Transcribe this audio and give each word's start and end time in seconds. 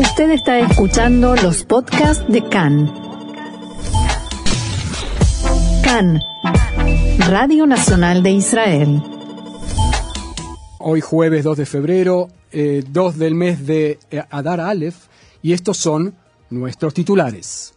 Usted 0.00 0.30
está 0.30 0.58
escuchando 0.60 1.36
los 1.36 1.62
podcasts 1.64 2.24
de 2.26 2.42
CAN. 2.48 2.90
CAN, 5.84 6.18
Radio 7.28 7.66
Nacional 7.66 8.22
de 8.22 8.30
Israel. 8.30 9.02
Hoy 10.78 11.02
jueves 11.02 11.44
2 11.44 11.58
de 11.58 11.66
febrero, 11.66 12.28
2 12.50 12.54
eh, 12.54 13.18
del 13.18 13.34
mes 13.34 13.66
de 13.66 13.98
eh, 14.10 14.22
Adar 14.30 14.60
Aleph, 14.60 14.96
y 15.42 15.52
estos 15.52 15.76
son 15.76 16.14
nuestros 16.48 16.94
titulares. 16.94 17.74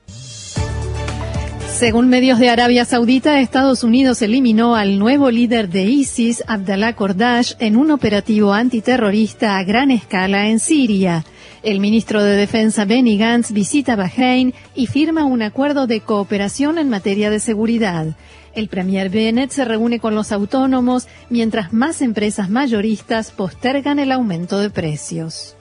Según 1.67 2.07
medios 2.07 2.39
de 2.39 2.49
Arabia 2.49 2.85
Saudita, 2.85 3.41
Estados 3.41 3.83
Unidos 3.83 4.21
eliminó 4.21 4.77
al 4.77 4.97
nuevo 4.97 5.29
líder 5.29 5.67
de 5.67 5.83
ISIS, 5.83 6.41
Abdallah 6.47 6.95
Kordash, 6.95 7.55
en 7.59 7.75
un 7.75 7.91
operativo 7.91 8.53
antiterrorista 8.53 9.57
a 9.57 9.63
gran 9.65 9.91
escala 9.91 10.47
en 10.47 10.61
Siria. 10.61 11.25
El 11.63 11.79
ministro 11.79 12.21
de 12.21 12.35
Defensa 12.35 12.83
Benny 12.83 13.17
Gantz 13.17 13.53
visita 13.53 13.95
Bahrein 13.95 14.53
y 14.75 14.87
firma 14.87 15.23
un 15.23 15.41
acuerdo 15.41 15.87
de 15.87 16.01
cooperación 16.01 16.77
en 16.77 16.89
materia 16.89 17.29
de 17.29 17.39
seguridad. 17.39 18.07
El 18.53 18.67
premier 18.67 19.09
Bennett 19.09 19.51
se 19.51 19.63
reúne 19.63 20.01
con 20.01 20.13
los 20.13 20.33
autónomos 20.33 21.07
mientras 21.29 21.71
más 21.71 22.01
empresas 22.01 22.49
mayoristas 22.49 23.31
postergan 23.31 23.99
el 23.99 24.11
aumento 24.11 24.59
de 24.59 24.71
precios. 24.71 25.55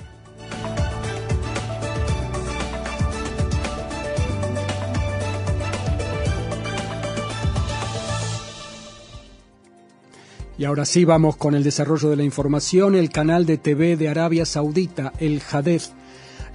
Y 10.63 10.65
ahora 10.65 10.85
sí 10.85 11.05
vamos 11.05 11.35
con 11.35 11.57
el 11.57 11.65
desarrollo 11.65 12.09
de 12.09 12.15
la 12.15 12.23
información. 12.23 12.95
El 12.95 13.11
canal 13.11 13.47
de 13.47 13.59
TV 13.59 13.97
de 13.97 14.09
Arabia 14.09 14.47
Saudita, 14.47 15.13
el 15.19 15.43
Hadef, 15.51 15.89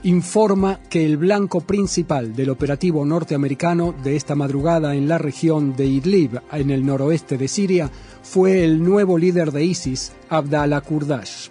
informa 0.04 0.80
que 0.90 1.06
el 1.06 1.18
blanco 1.18 1.60
principal 1.60 2.34
del 2.34 2.52
operativo 2.52 3.04
norteamericano 3.04 3.94
de 4.06 4.16
esta 4.16 4.34
madrugada 4.34 4.96
en 4.96 5.10
la 5.10 5.18
región 5.18 5.76
de 5.76 5.88
Idlib, 5.88 6.40
en 6.54 6.72
el 6.72 6.86
noroeste 6.86 7.38
de 7.38 7.50
Siria, 7.50 7.92
fue 8.24 8.64
el 8.64 8.82
nuevo 8.82 9.18
líder 9.18 9.52
de 9.52 9.66
ISIS, 9.66 10.14
Abdallah 10.30 10.80
Kurdash. 10.80 11.50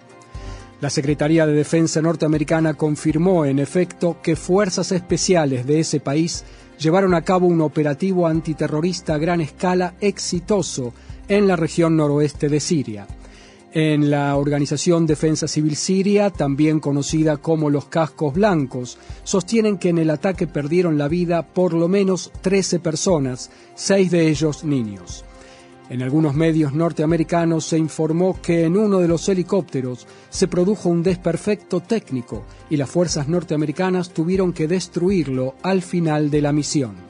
La 0.81 0.89
Secretaría 0.89 1.45
de 1.45 1.53
Defensa 1.53 2.01
norteamericana 2.01 2.73
confirmó, 2.73 3.45
en 3.45 3.59
efecto, 3.59 4.17
que 4.23 4.35
fuerzas 4.35 4.91
especiales 4.91 5.67
de 5.67 5.81
ese 5.81 5.99
país 5.99 6.43
llevaron 6.79 7.13
a 7.13 7.21
cabo 7.21 7.45
un 7.45 7.61
operativo 7.61 8.25
antiterrorista 8.25 9.13
a 9.13 9.19
gran 9.19 9.41
escala 9.41 9.93
exitoso 10.01 10.95
en 11.27 11.47
la 11.47 11.55
región 11.55 11.97
noroeste 11.97 12.49
de 12.49 12.59
Siria. 12.59 13.07
En 13.73 14.09
la 14.09 14.35
Organización 14.37 15.05
Defensa 15.05 15.47
Civil 15.47 15.75
Siria, 15.75 16.29
también 16.29 16.79
conocida 16.79 17.37
como 17.37 17.69
los 17.69 17.85
Cascos 17.85 18.33
Blancos, 18.33 18.97
sostienen 19.23 19.77
que 19.77 19.89
en 19.89 19.97
el 19.97 20.09
ataque 20.09 20.47
perdieron 20.47 20.97
la 20.97 21.07
vida 21.07 21.45
por 21.45 21.73
lo 21.73 21.87
menos 21.87 22.31
13 22.41 22.79
personas, 22.79 23.51
seis 23.75 24.09
de 24.09 24.29
ellos 24.29 24.63
niños. 24.63 25.25
En 25.89 26.01
algunos 26.01 26.35
medios 26.35 26.73
norteamericanos 26.73 27.65
se 27.65 27.77
informó 27.77 28.41
que 28.41 28.65
en 28.65 28.75
uno 28.75 28.99
de 28.99 29.07
los 29.07 29.29
helicópteros 29.29 30.05
se 30.29 30.47
produjo 30.47 30.89
un 30.89 31.01
desperfecto 31.01 31.79
técnico 31.79 32.43
y 32.69 32.75
las 32.77 32.89
fuerzas 32.89 33.27
norteamericanas 33.29 34.09
tuvieron 34.09 34.51
que 34.51 34.67
destruirlo 34.67 35.55
al 35.61 35.81
final 35.81 36.29
de 36.29 36.41
la 36.41 36.51
misión. 36.51 37.06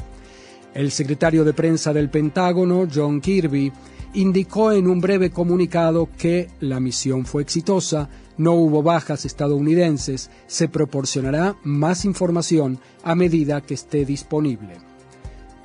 El 0.77 0.91
secretario 0.91 1.43
de 1.43 1.53
prensa 1.53 1.91
del 1.91 2.11
Pentágono, 2.11 2.87
John 2.93 3.19
Kirby, 3.19 3.73
indicó 4.13 4.71
en 4.71 4.87
un 4.87 5.01
breve 5.01 5.31
comunicado 5.31 6.07
que 6.19 6.51
la 6.59 6.79
misión 6.79 7.25
fue 7.25 7.41
exitosa, 7.41 8.09
no 8.37 8.51
hubo 8.51 8.83
bajas 8.83 9.25
estadounidenses, 9.25 10.29
se 10.45 10.67
proporcionará 10.67 11.55
más 11.63 12.05
información 12.05 12.79
a 13.01 13.15
medida 13.15 13.61
que 13.61 13.73
esté 13.73 14.05
disponible. 14.05 14.75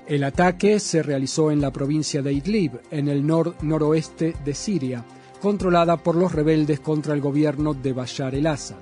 El 0.06 0.24
ataque 0.24 0.80
se 0.80 1.02
realizó 1.02 1.50
en 1.50 1.60
la 1.60 1.70
provincia 1.70 2.22
de 2.22 2.32
Idlib, 2.32 2.80
en 2.90 3.08
el 3.08 3.26
nor-noroeste 3.26 4.34
de 4.42 4.54
Siria, 4.54 5.04
controlada 5.42 5.98
por 5.98 6.14
los 6.14 6.32
rebeldes 6.32 6.80
contra 6.80 7.12
el 7.12 7.20
gobierno 7.20 7.74
de 7.74 7.92
Bashar 7.92 8.34
el-Assad. 8.34 8.80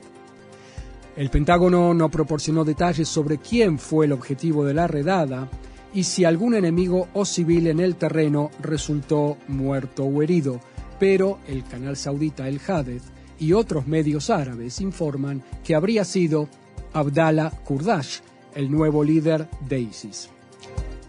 El 1.16 1.28
Pentágono 1.28 1.92
no 1.92 2.08
proporcionó 2.08 2.64
detalles 2.64 3.08
sobre 3.08 3.38
quién 3.38 3.80
fue 3.80 4.06
el 4.06 4.12
objetivo 4.12 4.64
de 4.64 4.74
la 4.74 4.86
redada, 4.86 5.50
y 5.92 6.04
si 6.04 6.24
algún 6.24 6.54
enemigo 6.54 7.08
o 7.14 7.24
civil 7.24 7.66
en 7.66 7.80
el 7.80 7.96
terreno 7.96 8.50
resultó 8.60 9.36
muerto 9.48 10.04
o 10.04 10.22
herido, 10.22 10.60
pero 10.98 11.38
el 11.48 11.64
canal 11.64 11.96
saudita 11.96 12.48
El 12.48 12.60
Hadith 12.66 13.02
y 13.38 13.52
otros 13.54 13.86
medios 13.86 14.30
árabes 14.30 14.80
informan 14.80 15.42
que 15.64 15.74
habría 15.74 16.04
sido 16.04 16.48
Abdallah 16.92 17.50
Kurdash, 17.64 18.18
el 18.54 18.70
nuevo 18.70 19.02
líder 19.02 19.48
de 19.68 19.80
ISIS. 19.80 20.28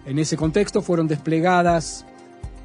En 0.06 0.18
ese 0.18 0.38
contexto 0.38 0.82
fueron 0.82 1.08
desplegadas 1.08 2.06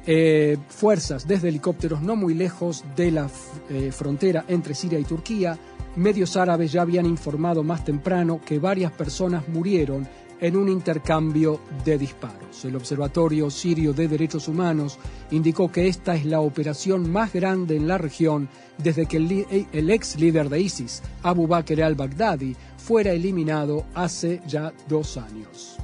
eh, 0.05 0.57
fuerzas 0.69 1.27
desde 1.27 1.49
helicópteros 1.49 2.01
no 2.01 2.15
muy 2.15 2.33
lejos 2.33 2.83
de 2.95 3.11
la 3.11 3.29
eh, 3.69 3.91
frontera 3.91 4.45
entre 4.47 4.73
Siria 4.73 4.97
y 4.99 5.03
Turquía. 5.03 5.57
Medios 5.97 6.37
árabes 6.37 6.71
ya 6.71 6.83
habían 6.83 7.05
informado 7.05 7.63
más 7.63 7.83
temprano 7.83 8.39
que 8.45 8.57
varias 8.57 8.91
personas 8.91 9.47
murieron 9.49 10.07
en 10.39 10.55
un 10.55 10.69
intercambio 10.69 11.59
de 11.83 11.97
disparos. 11.97 12.65
El 12.65 12.75
Observatorio 12.75 13.49
Sirio 13.49 13.93
de 13.93 14.07
Derechos 14.07 14.47
Humanos 14.47 14.97
indicó 15.31 15.71
que 15.71 15.87
esta 15.87 16.15
es 16.15 16.25
la 16.25 16.39
operación 16.39 17.11
más 17.11 17.33
grande 17.33 17.75
en 17.75 17.87
la 17.87 17.97
región 17.97 18.49
desde 18.77 19.05
que 19.05 19.17
el, 19.17 19.89
ex 19.89 20.19
líder 20.19 20.49
de 20.49 20.61
ISIS, 20.61 21.01
Abu 21.23 21.47
Bakr 21.47 21.81
al-Baghdadi, 21.81 22.55
fuera 22.77 23.11
eliminado 23.11 23.85
hace 23.93 24.41
ya 24.47 24.73
dos 24.87 25.17
años. 25.17 25.77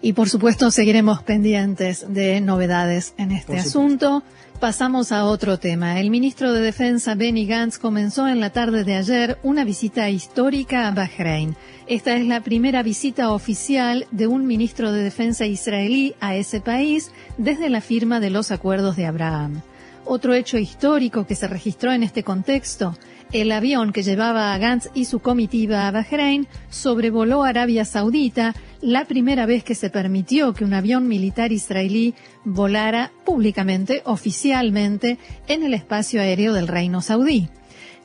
Y 0.00 0.12
por 0.12 0.28
supuesto 0.28 0.70
seguiremos 0.70 1.22
pendientes 1.22 2.06
de 2.08 2.40
novedades 2.40 3.14
en 3.16 3.32
este 3.32 3.58
asunto. 3.58 4.22
Pasamos 4.60 5.12
a 5.12 5.24
otro 5.24 5.60
tema. 5.60 6.00
El 6.00 6.10
ministro 6.10 6.52
de 6.52 6.60
Defensa 6.60 7.14
Benny 7.14 7.46
Gantz 7.46 7.78
comenzó 7.78 8.26
en 8.26 8.40
la 8.40 8.50
tarde 8.50 8.82
de 8.82 8.96
ayer 8.96 9.38
una 9.44 9.62
visita 9.62 10.10
histórica 10.10 10.88
a 10.88 10.90
Bahrein. 10.90 11.54
Esta 11.86 12.16
es 12.16 12.26
la 12.26 12.40
primera 12.40 12.82
visita 12.82 13.30
oficial 13.30 14.08
de 14.10 14.26
un 14.26 14.48
ministro 14.48 14.90
de 14.90 15.00
Defensa 15.00 15.46
israelí 15.46 16.16
a 16.18 16.34
ese 16.34 16.60
país 16.60 17.12
desde 17.36 17.70
la 17.70 17.80
firma 17.80 18.18
de 18.18 18.30
los 18.30 18.50
acuerdos 18.50 18.96
de 18.96 19.06
Abraham. 19.06 19.62
Otro 20.04 20.34
hecho 20.34 20.58
histórico 20.58 21.24
que 21.24 21.36
se 21.36 21.46
registró 21.46 21.92
en 21.92 22.02
este 22.02 22.24
contexto 22.24 22.96
el 23.32 23.52
avión 23.52 23.92
que 23.92 24.02
llevaba 24.02 24.54
a 24.54 24.58
Gantz 24.58 24.88
y 24.94 25.04
su 25.04 25.20
comitiva 25.20 25.86
a 25.86 25.90
Bahrein 25.90 26.46
sobrevoló 26.70 27.44
Arabia 27.44 27.84
Saudita, 27.84 28.54
la 28.80 29.04
primera 29.04 29.44
vez 29.46 29.64
que 29.64 29.74
se 29.74 29.90
permitió 29.90 30.54
que 30.54 30.64
un 30.64 30.74
avión 30.74 31.08
militar 31.08 31.52
israelí 31.52 32.14
volara 32.44 33.12
públicamente, 33.24 34.02
oficialmente, 34.04 35.18
en 35.46 35.62
el 35.62 35.74
espacio 35.74 36.20
aéreo 36.20 36.54
del 36.54 36.68
Reino 36.68 37.02
Saudí. 37.02 37.48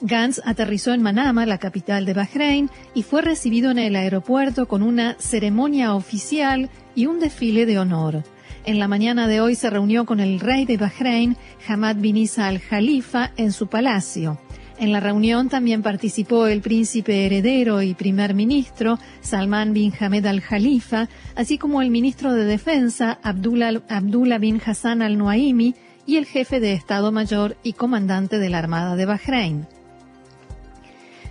Gantz 0.02 0.42
aterrizó 0.44 0.94
en 0.94 1.02
Manama, 1.02 1.46
la 1.46 1.58
capital 1.58 2.06
de 2.06 2.14
Bahrein, 2.14 2.70
y 2.94 3.04
fue 3.04 3.22
recibido 3.22 3.72
en 3.72 3.80
el 3.80 3.96
aeropuerto 3.96 4.68
con 4.68 4.84
una 4.84 5.16
ceremonia 5.20 5.96
oficial 5.96 6.70
y 6.94 7.06
un 7.06 7.22
desfile 7.22 7.66
de 7.66 7.80
honor. 7.80 8.24
En 8.66 8.80
la 8.80 8.90
mañana 8.90 9.28
de 9.28 9.40
hoy 9.40 9.56
se 9.56 9.70
reunió 9.70 10.06
con 10.06 10.20
el 10.20 10.42
rey 10.42 10.66
de 10.66 10.78
Bahrein, 10.78 11.38
Hamad 11.68 11.96
bin 11.98 12.18
Isa 12.18 12.48
al-Khalifa, 12.48 13.32
en 13.38 13.54
su 13.54 13.68
palacio. 13.68 14.40
En 14.80 14.92
la 14.92 15.00
reunión 15.00 15.50
también 15.50 15.84
participó 15.84 16.48
el 16.48 16.62
príncipe 16.62 17.26
heredero 17.26 17.82
y 17.82 17.94
primer 17.94 18.34
ministro 18.34 18.98
Salman 19.22 19.72
bin 19.72 19.94
Hamed 19.98 20.26
al-Khalifa, 20.26 21.10
así 21.36 21.58
como 21.58 21.82
el 21.82 21.92
ministro 21.92 22.34
de 22.34 22.46
Defensa 22.46 23.20
Abdullah, 23.22 24.38
bin 24.40 24.62
Hassan 24.66 25.02
al-Nuaimi 25.02 25.76
y 26.06 26.18
el 26.18 26.26
jefe 26.26 26.60
de 26.60 26.74
Estado 26.74 27.12
Mayor 27.12 27.56
y 27.64 27.74
comandante 27.74 28.40
de 28.40 28.50
la 28.50 28.60
Armada 28.60 28.96
de 28.96 29.06
Bahrein. 29.06 29.68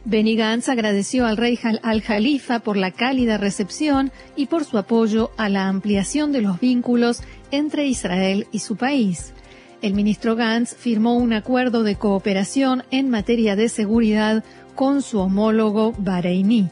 Benny 0.05 0.35
Gantz 0.35 0.69
agradeció 0.69 1.27
al 1.27 1.37
rey 1.37 1.59
al-Khalifa 1.83 2.61
por 2.61 2.77
la 2.77 2.91
cálida 2.91 3.39
recepción 3.39 4.11
y 4.35 4.47
por 4.47 4.65
su 4.65 4.79
apoyo 4.79 5.31
a 5.37 5.49
la 5.49 5.69
ampliación 5.69 6.33
de 6.33 6.43
los 6.43 6.59
vínculos 6.59 7.23
entre 7.51 7.87
Israel 7.87 8.47
y 8.51 8.61
su 8.61 8.77
país 8.77 9.33
el 9.83 9.95
ministro 9.95 10.37
Gantz 10.37 10.75
firmó 10.75 11.17
un 11.17 11.33
acuerdo 11.33 11.83
de 11.83 11.97
cooperación 11.97 12.85
en 12.93 13.11
materia 13.11 13.57
de 13.57 13.69
seguridad 13.69 14.45
con 14.77 15.03
su 15.03 15.19
homólogo 15.19 15.93
bahreiní. 15.99 16.71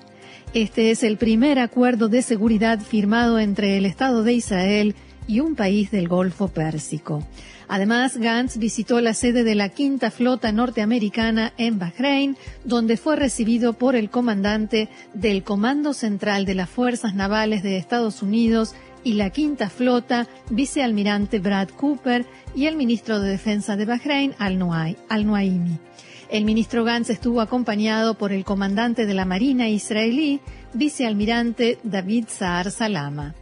Este 0.54 0.90
es 0.92 1.02
el 1.02 1.16
primer 1.16 1.58
acuerdo 1.58 2.08
de 2.08 2.22
seguridad 2.22 2.80
firmado 2.80 3.38
entre 3.38 3.76
el 3.76 3.84
Estado 3.84 4.22
de 4.22 4.32
Israel 4.32 4.94
y 5.26 5.40
un 5.40 5.54
país 5.54 5.90
del 5.90 6.08
Golfo 6.08 6.48
Pérsico. 6.48 7.24
Además, 7.68 8.16
Gantz 8.16 8.56
visitó 8.58 9.00
la 9.00 9.14
sede 9.14 9.44
de 9.44 9.54
la 9.54 9.68
Quinta 9.68 10.10
Flota 10.10 10.50
Norteamericana 10.50 11.52
en 11.56 11.78
Bahrein, 11.78 12.36
donde 12.64 12.96
fue 12.96 13.14
recibido 13.14 13.74
por 13.74 13.94
el 13.94 14.10
comandante 14.10 14.88
del 15.14 15.44
Comando 15.44 15.94
Central 15.94 16.46
de 16.46 16.54
las 16.54 16.68
Fuerzas 16.68 17.14
Navales 17.14 17.62
de 17.62 17.76
Estados 17.76 18.22
Unidos 18.22 18.74
y 19.04 19.14
la 19.14 19.30
Quinta 19.30 19.70
Flota, 19.70 20.26
vicealmirante 20.50 21.38
Brad 21.38 21.68
Cooper 21.70 22.26
y 22.54 22.66
el 22.66 22.76
ministro 22.76 23.20
de 23.20 23.30
Defensa 23.30 23.76
de 23.76 23.84
Bahrein, 23.86 24.34
Al-Nuaimi. 24.38 25.78
El 26.30 26.44
ministro 26.44 26.84
Gantz 26.84 27.10
estuvo 27.10 27.40
acompañado 27.40 28.16
por 28.16 28.32
el 28.32 28.44
comandante 28.44 29.04
de 29.06 29.14
la 29.14 29.24
Marina 29.24 29.68
israelí, 29.68 30.40
vicealmirante 30.74 31.78
David 31.82 32.26
Saar 32.28 32.70
Salama. 32.70 33.34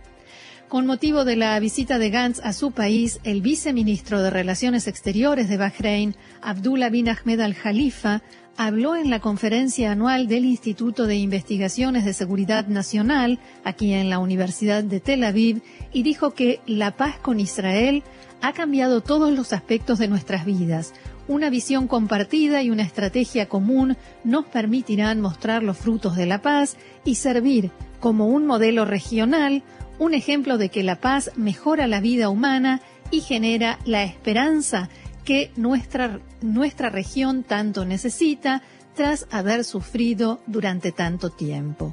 Con 0.68 0.86
motivo 0.86 1.24
de 1.24 1.36
la 1.36 1.58
visita 1.60 1.98
de 1.98 2.10
Gantz 2.10 2.40
a 2.42 2.52
su 2.52 2.72
país, 2.72 3.20
el 3.24 3.40
viceministro 3.40 4.22
de 4.22 4.30
Relaciones 4.30 4.86
Exteriores 4.86 5.48
de 5.48 5.56
Bahrein, 5.56 6.14
Abdullah 6.42 6.90
bin 6.90 7.08
Ahmed 7.08 7.40
al-Khalifa, 7.40 8.22
habló 8.58 8.96
en 8.96 9.08
la 9.08 9.20
conferencia 9.20 9.92
anual 9.92 10.26
del 10.26 10.44
Instituto 10.44 11.06
de 11.06 11.14
Investigaciones 11.14 12.04
de 12.04 12.12
Seguridad 12.12 12.66
Nacional, 12.66 13.38
aquí 13.62 13.92
en 13.92 14.10
la 14.10 14.18
Universidad 14.18 14.82
de 14.82 14.98
Tel 14.98 15.22
Aviv, 15.22 15.62
y 15.92 16.02
dijo 16.02 16.34
que 16.34 16.58
la 16.66 16.96
paz 16.96 17.18
con 17.22 17.38
Israel 17.38 18.02
ha 18.42 18.52
cambiado 18.52 19.00
todos 19.00 19.32
los 19.32 19.52
aspectos 19.52 20.00
de 20.00 20.08
nuestras 20.08 20.44
vidas. 20.44 20.92
Una 21.28 21.50
visión 21.50 21.86
compartida 21.86 22.60
y 22.60 22.70
una 22.70 22.82
estrategia 22.82 23.48
común 23.48 23.96
nos 24.24 24.46
permitirán 24.46 25.20
mostrar 25.20 25.62
los 25.62 25.78
frutos 25.78 26.16
de 26.16 26.26
la 26.26 26.42
paz 26.42 26.76
y 27.04 27.14
servir 27.14 27.70
como 28.00 28.26
un 28.26 28.44
modelo 28.44 28.84
regional, 28.84 29.62
un 30.00 30.14
ejemplo 30.14 30.58
de 30.58 30.68
que 30.68 30.82
la 30.82 30.96
paz 30.96 31.30
mejora 31.36 31.86
la 31.86 32.00
vida 32.00 32.28
humana 32.28 32.80
y 33.12 33.20
genera 33.20 33.78
la 33.84 34.02
esperanza 34.02 34.88
que 35.28 35.50
nuestra, 35.56 36.20
nuestra 36.40 36.88
región 36.88 37.42
tanto 37.42 37.84
necesita 37.84 38.62
tras 38.96 39.26
haber 39.30 39.62
sufrido 39.62 40.40
durante 40.46 40.90
tanto 40.90 41.28
tiempo. 41.28 41.92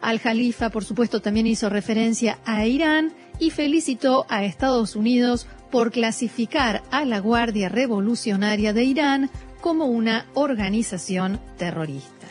Al-Jalifa, 0.00 0.68
por 0.70 0.84
supuesto, 0.84 1.22
también 1.22 1.46
hizo 1.46 1.68
referencia 1.68 2.40
a 2.44 2.66
Irán 2.66 3.12
y 3.38 3.50
felicitó 3.50 4.26
a 4.28 4.44
Estados 4.44 4.96
Unidos 4.96 5.46
por 5.70 5.92
clasificar 5.92 6.82
a 6.90 7.04
la 7.04 7.20
Guardia 7.20 7.68
Revolucionaria 7.68 8.72
de 8.72 8.82
Irán 8.82 9.30
como 9.60 9.86
una 9.86 10.26
organización 10.34 11.38
terrorista. 11.58 12.26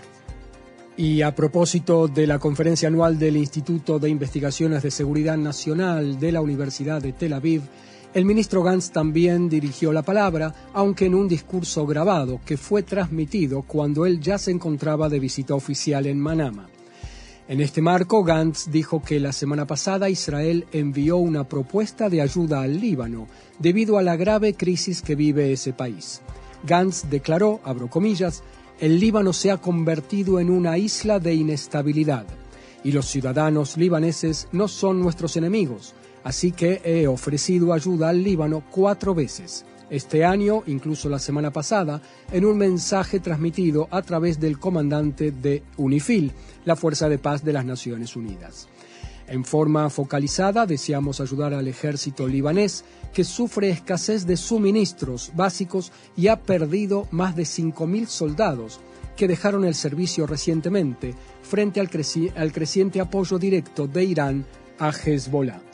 Y 0.97 1.21
a 1.21 1.33
propósito 1.33 2.09
de 2.09 2.27
la 2.27 2.39
conferencia 2.39 2.89
anual 2.89 3.17
del 3.17 3.37
Instituto 3.37 3.99
de 3.99 4.09
Investigaciones 4.09 4.83
de 4.83 4.91
Seguridad 4.91 5.37
Nacional 5.37 6.19
de 6.19 6.33
la 6.33 6.41
Universidad 6.41 7.01
de 7.01 7.13
Tel 7.13 7.31
Aviv, 7.31 7.61
el 8.13 8.25
ministro 8.25 8.61
Gantz 8.61 8.91
también 8.91 9.47
dirigió 9.47 9.93
la 9.93 10.01
palabra, 10.01 10.53
aunque 10.73 11.05
en 11.05 11.15
un 11.15 11.29
discurso 11.29 11.87
grabado 11.87 12.41
que 12.45 12.57
fue 12.57 12.83
transmitido 12.83 13.61
cuando 13.61 14.05
él 14.05 14.19
ya 14.19 14.37
se 14.37 14.51
encontraba 14.51 15.07
de 15.07 15.19
visita 15.19 15.55
oficial 15.55 16.05
en 16.05 16.19
Manama. 16.19 16.67
En 17.47 17.61
este 17.61 17.81
marco, 17.81 18.23
Gantz 18.23 18.69
dijo 18.69 19.01
que 19.01 19.19
la 19.19 19.31
semana 19.31 19.65
pasada 19.65 20.09
Israel 20.09 20.65
envió 20.73 21.17
una 21.17 21.45
propuesta 21.45 22.09
de 22.09 22.21
ayuda 22.21 22.61
al 22.61 22.79
Líbano 22.81 23.27
debido 23.59 23.97
a 23.97 24.03
la 24.03 24.17
grave 24.17 24.55
crisis 24.55 25.01
que 25.01 25.15
vive 25.15 25.53
ese 25.53 25.71
país. 25.71 26.21
Gantz 26.63 27.09
declaró, 27.09 27.61
abro 27.63 27.89
comillas, 27.89 28.43
el 28.81 28.99
Líbano 28.99 29.31
se 29.31 29.51
ha 29.51 29.57
convertido 29.57 30.39
en 30.39 30.49
una 30.49 30.77
isla 30.77 31.19
de 31.19 31.33
inestabilidad 31.33 32.25
y 32.83 32.91
los 32.91 33.05
ciudadanos 33.05 33.77
libaneses 33.77 34.47
no 34.51 34.67
son 34.67 34.99
nuestros 35.01 35.37
enemigos, 35.37 35.93
así 36.23 36.51
que 36.51 36.81
he 36.83 37.07
ofrecido 37.07 37.73
ayuda 37.73 38.09
al 38.09 38.23
Líbano 38.23 38.63
cuatro 38.71 39.13
veces. 39.13 39.65
Este 39.89 40.23
año, 40.23 40.63
incluso 40.67 41.09
la 41.09 41.19
semana 41.19 41.51
pasada, 41.51 42.01
en 42.31 42.45
un 42.45 42.57
mensaje 42.57 43.19
transmitido 43.19 43.89
a 43.91 44.01
través 44.01 44.39
del 44.39 44.57
comandante 44.57 45.31
de 45.31 45.63
UNIFIL, 45.75 46.31
la 46.63 46.77
Fuerza 46.77 47.09
de 47.09 47.17
Paz 47.17 47.43
de 47.43 47.51
las 47.51 47.65
Naciones 47.65 48.15
Unidas. 48.15 48.69
En 49.27 49.45
forma 49.45 49.89
focalizada, 49.89 50.65
deseamos 50.65 51.21
ayudar 51.21 51.53
al 51.53 51.67
ejército 51.67 52.27
libanés, 52.27 52.83
que 53.13 53.23
sufre 53.23 53.69
escasez 53.69 54.25
de 54.25 54.37
suministros 54.37 55.31
básicos 55.35 55.91
y 56.15 56.27
ha 56.27 56.41
perdido 56.41 57.07
más 57.11 57.35
de 57.35 57.43
5.000 57.43 58.07
soldados 58.07 58.79
que 59.15 59.27
dejaron 59.27 59.65
el 59.65 59.75
servicio 59.75 60.25
recientemente 60.25 61.13
frente 61.43 61.79
al, 61.79 61.89
al 62.35 62.51
creciente 62.51 62.99
apoyo 63.01 63.37
directo 63.37 63.87
de 63.87 64.03
Irán 64.03 64.45
a 64.79 64.89
Hezbollah. 64.89 65.70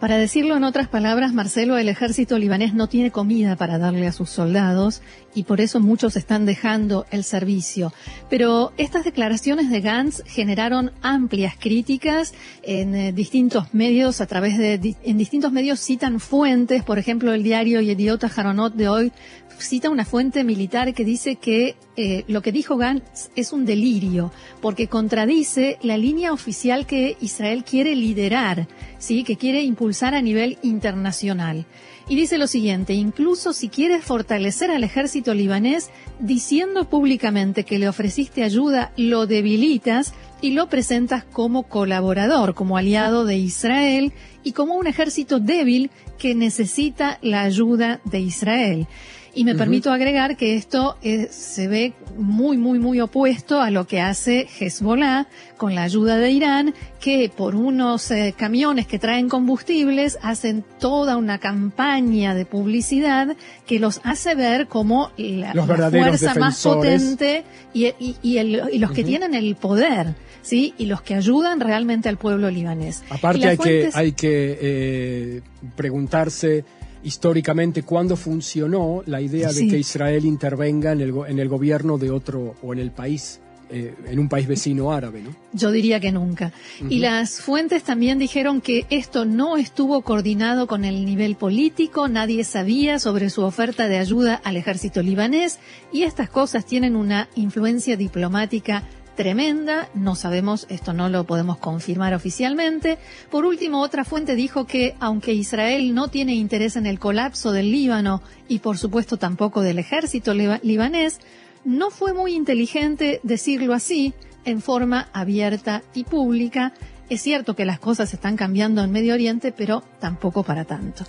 Para 0.00 0.16
decirlo 0.16 0.56
en 0.56 0.64
otras 0.64 0.88
palabras, 0.88 1.34
Marcelo, 1.34 1.76
el 1.76 1.90
ejército 1.90 2.38
libanés 2.38 2.72
no 2.72 2.88
tiene 2.88 3.10
comida 3.10 3.54
para 3.56 3.78
darle 3.78 4.06
a 4.06 4.12
sus 4.12 4.30
soldados 4.30 5.02
y 5.34 5.42
por 5.42 5.60
eso 5.60 5.78
muchos 5.78 6.16
están 6.16 6.46
dejando 6.46 7.04
el 7.10 7.22
servicio. 7.22 7.92
Pero 8.30 8.72
estas 8.78 9.04
declaraciones 9.04 9.68
de 9.68 9.82
Gantz 9.82 10.22
generaron 10.24 10.92
amplias 11.02 11.54
críticas 11.58 12.32
en 12.62 12.94
eh, 12.94 13.12
distintos 13.12 13.74
medios, 13.74 14.22
a 14.22 14.26
través 14.26 14.56
de, 14.56 14.96
en 15.02 15.18
distintos 15.18 15.52
medios 15.52 15.80
citan 15.80 16.18
fuentes, 16.18 16.82
por 16.82 16.98
ejemplo, 16.98 17.34
el 17.34 17.42
diario 17.42 17.82
Yediota 17.82 18.30
Haronot 18.34 18.72
de 18.72 18.88
hoy 18.88 19.12
cita 19.58 19.90
una 19.90 20.04
fuente 20.04 20.44
militar 20.44 20.94
que 20.94 21.04
dice 21.04 21.36
que 21.36 21.76
eh, 21.96 22.24
lo 22.28 22.40
que 22.40 22.52
dijo 22.52 22.76
Gantz 22.76 23.28
es 23.36 23.52
un 23.52 23.66
delirio, 23.66 24.32
porque 24.62 24.88
contradice 24.88 25.78
la 25.82 25.98
línea 25.98 26.32
oficial 26.32 26.86
que 26.86 27.16
Israel 27.20 27.64
quiere 27.64 27.94
liderar, 27.94 28.66
sí, 29.00 29.24
que 29.24 29.36
quiere 29.36 29.62
impulsar 29.62 30.14
a 30.14 30.22
nivel 30.22 30.58
internacional. 30.62 31.66
Y 32.08 32.16
dice 32.16 32.38
lo 32.38 32.46
siguiente, 32.46 32.92
incluso 32.92 33.52
si 33.52 33.68
quieres 33.68 34.04
fortalecer 34.04 34.70
al 34.70 34.84
ejército 34.84 35.34
libanés, 35.34 35.90
diciendo 36.20 36.88
públicamente 36.88 37.64
que 37.64 37.78
le 37.78 37.88
ofreciste 37.88 38.44
ayuda, 38.44 38.92
lo 38.96 39.26
debilitas 39.26 40.14
y 40.40 40.52
lo 40.52 40.68
presentas 40.68 41.24
como 41.24 41.64
colaborador, 41.64 42.54
como 42.54 42.76
aliado 42.76 43.24
de 43.24 43.36
Israel 43.36 44.12
y 44.42 44.52
como 44.52 44.74
un 44.74 44.86
ejército 44.86 45.38
débil 45.38 45.90
que 46.18 46.34
necesita 46.34 47.18
la 47.22 47.42
ayuda 47.42 48.00
de 48.04 48.20
Israel. 48.20 48.86
Y 49.34 49.44
me 49.44 49.54
permito 49.54 49.92
agregar 49.92 50.36
que 50.36 50.56
esto 50.56 50.96
eh, 51.02 51.28
se 51.30 51.68
ve 51.68 51.92
muy, 52.16 52.56
muy, 52.56 52.78
muy 52.78 53.00
opuesto 53.00 53.60
a 53.60 53.70
lo 53.70 53.86
que 53.86 54.00
hace 54.00 54.48
Hezbollah 54.58 55.26
con 55.56 55.74
la 55.74 55.82
ayuda 55.82 56.16
de 56.16 56.30
Irán, 56.30 56.74
que 57.00 57.30
por 57.34 57.54
unos 57.54 58.10
eh, 58.10 58.34
camiones 58.36 58.86
que 58.86 58.98
traen 58.98 59.28
combustibles 59.28 60.18
hacen 60.22 60.64
toda 60.78 61.16
una 61.16 61.38
campaña 61.38 62.34
de 62.34 62.44
publicidad 62.44 63.36
que 63.66 63.78
los 63.78 64.00
hace 64.04 64.34
ver 64.34 64.66
como 64.66 65.10
la, 65.16 65.52
fuerza 65.90 66.34
más 66.34 66.62
potente 66.62 67.44
y, 67.72 68.78
los 68.78 68.92
que 68.92 69.04
tienen 69.04 69.34
el 69.34 69.54
poder. 69.56 70.14
¿sí? 70.42 70.74
Y 70.78 70.86
los 70.86 71.02
que 71.02 71.14
ayudan 71.14 71.60
realmente 71.60 72.08
al 72.08 72.16
pueblo 72.16 72.50
libanés. 72.50 73.02
Aparte 73.10 73.48
hay, 73.48 73.58
que, 73.58 73.90
hay 73.92 74.12
que 74.12 74.58
eh, 74.60 75.40
preguntarse 75.76 76.64
históricamente 77.02 77.82
cuándo 77.82 78.16
funcionó 78.16 79.02
la 79.06 79.20
idea 79.20 79.52
de 79.52 79.68
que 79.68 79.78
Israel 79.78 80.24
intervenga 80.24 80.92
en 80.92 81.00
el, 81.00 81.14
en 81.28 81.38
el 81.38 81.48
gobierno 81.48 81.98
de 81.98 82.10
otro 82.10 82.56
o 82.62 82.72
en 82.72 82.78
el 82.78 82.90
país. 82.90 83.40
Eh, 83.72 83.94
en 84.08 84.18
un 84.18 84.28
país 84.28 84.48
vecino 84.48 84.90
árabe, 84.92 85.22
¿no? 85.22 85.30
Yo 85.52 85.70
diría 85.70 86.00
que 86.00 86.10
nunca. 86.10 86.52
Y 86.88 86.98
las 86.98 87.40
fuentes 87.40 87.84
también 87.84 88.18
dijeron 88.18 88.60
que 88.60 88.84
esto 88.90 89.24
no 89.24 89.56
estuvo 89.56 90.02
coordinado 90.02 90.66
con 90.66 90.84
el 90.84 91.04
nivel 91.04 91.36
político, 91.36 92.08
nadie 92.08 92.42
sabía 92.42 92.98
sobre 92.98 93.30
su 93.30 93.44
oferta 93.44 93.86
de 93.86 93.98
ayuda 93.98 94.40
al 94.42 94.56
ejército 94.56 95.04
libanés 95.04 95.60
y 95.92 96.02
estas 96.02 96.28
cosas 96.28 96.66
tienen 96.66 96.96
una 96.96 97.28
influencia 97.36 97.96
diplomática 97.96 98.82
tremenda, 99.20 99.90
no 99.92 100.14
sabemos, 100.14 100.66
esto 100.70 100.94
no 100.94 101.10
lo 101.10 101.24
podemos 101.24 101.58
confirmar 101.58 102.14
oficialmente. 102.14 102.96
Por 103.30 103.44
último, 103.44 103.82
otra 103.82 104.06
fuente 104.06 104.34
dijo 104.34 104.66
que 104.66 104.94
aunque 104.98 105.34
Israel 105.34 105.94
no 105.94 106.08
tiene 106.08 106.34
interés 106.34 106.74
en 106.76 106.86
el 106.86 106.98
colapso 106.98 107.52
del 107.52 107.70
Líbano 107.70 108.22
y 108.48 108.60
por 108.60 108.78
supuesto 108.78 109.18
tampoco 109.18 109.60
del 109.60 109.78
ejército 109.78 110.32
libanés, 110.32 111.20
no 111.66 111.90
fue 111.90 112.14
muy 112.14 112.32
inteligente 112.32 113.20
decirlo 113.22 113.74
así, 113.74 114.14
en 114.46 114.62
forma 114.62 115.10
abierta 115.12 115.82
y 115.92 116.04
pública. 116.04 116.72
Es 117.10 117.20
cierto 117.20 117.54
que 117.54 117.66
las 117.66 117.78
cosas 117.78 118.14
están 118.14 118.38
cambiando 118.38 118.82
en 118.82 118.90
Medio 118.90 119.12
Oriente, 119.12 119.52
pero 119.52 119.82
tampoco 119.98 120.44
para 120.44 120.64
tanto. 120.64 121.04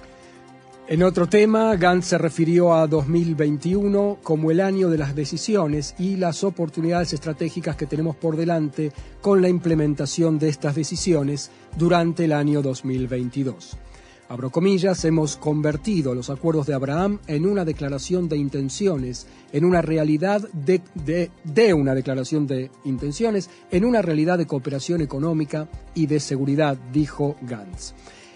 En 0.92 1.04
otro 1.04 1.30
tema, 1.30 1.74
Gantz 1.78 2.08
se 2.08 2.18
refirió 2.18 2.74
a 2.74 2.86
2021 2.86 4.18
como 4.22 4.52
el 4.52 4.60
año 4.60 4.90
de 4.90 4.98
las 4.98 5.16
decisiones 5.16 5.96
y 5.98 6.18
las 6.18 6.44
oportunidades 6.44 7.14
estratégicas 7.14 7.78
que 7.78 7.86
tenemos 7.86 8.18
por 8.18 8.36
delante 8.36 8.92
con 9.22 9.42
la 9.42 9.48
implementación 9.48 10.38
de 10.38 10.50
estas 10.50 10.76
decisiones 10.76 11.50
durante 11.78 12.26
el 12.26 12.34
año 12.34 12.62
2022. 12.62 13.78
Abro 14.28 14.50
comillas, 14.50 15.06
hemos 15.06 15.38
convertido 15.38 16.14
los 16.14 16.30
acuerdos 16.30 16.68
de 16.68 16.74
Abraham 16.74 17.20
en 17.26 17.46
una 17.46 17.64
declaración 17.64 18.28
de 18.28 18.36
intenciones, 18.36 19.28
en 19.54 19.64
una 19.64 19.82
realidad 19.82 20.42
de, 20.52 20.82
de, 21.46 21.74
una 21.74 21.96
declaración 21.96 22.48
de 22.48 22.70
intenciones, 22.84 23.50
en 23.72 23.86
una 23.86 24.02
realidad 24.02 24.38
de 24.38 24.46
cooperación 24.46 25.00
económica 25.00 25.70
y 25.96 26.08
de 26.08 26.20
seguridad, 26.20 26.78
dijo 26.92 27.38
Gantz. 27.44 27.94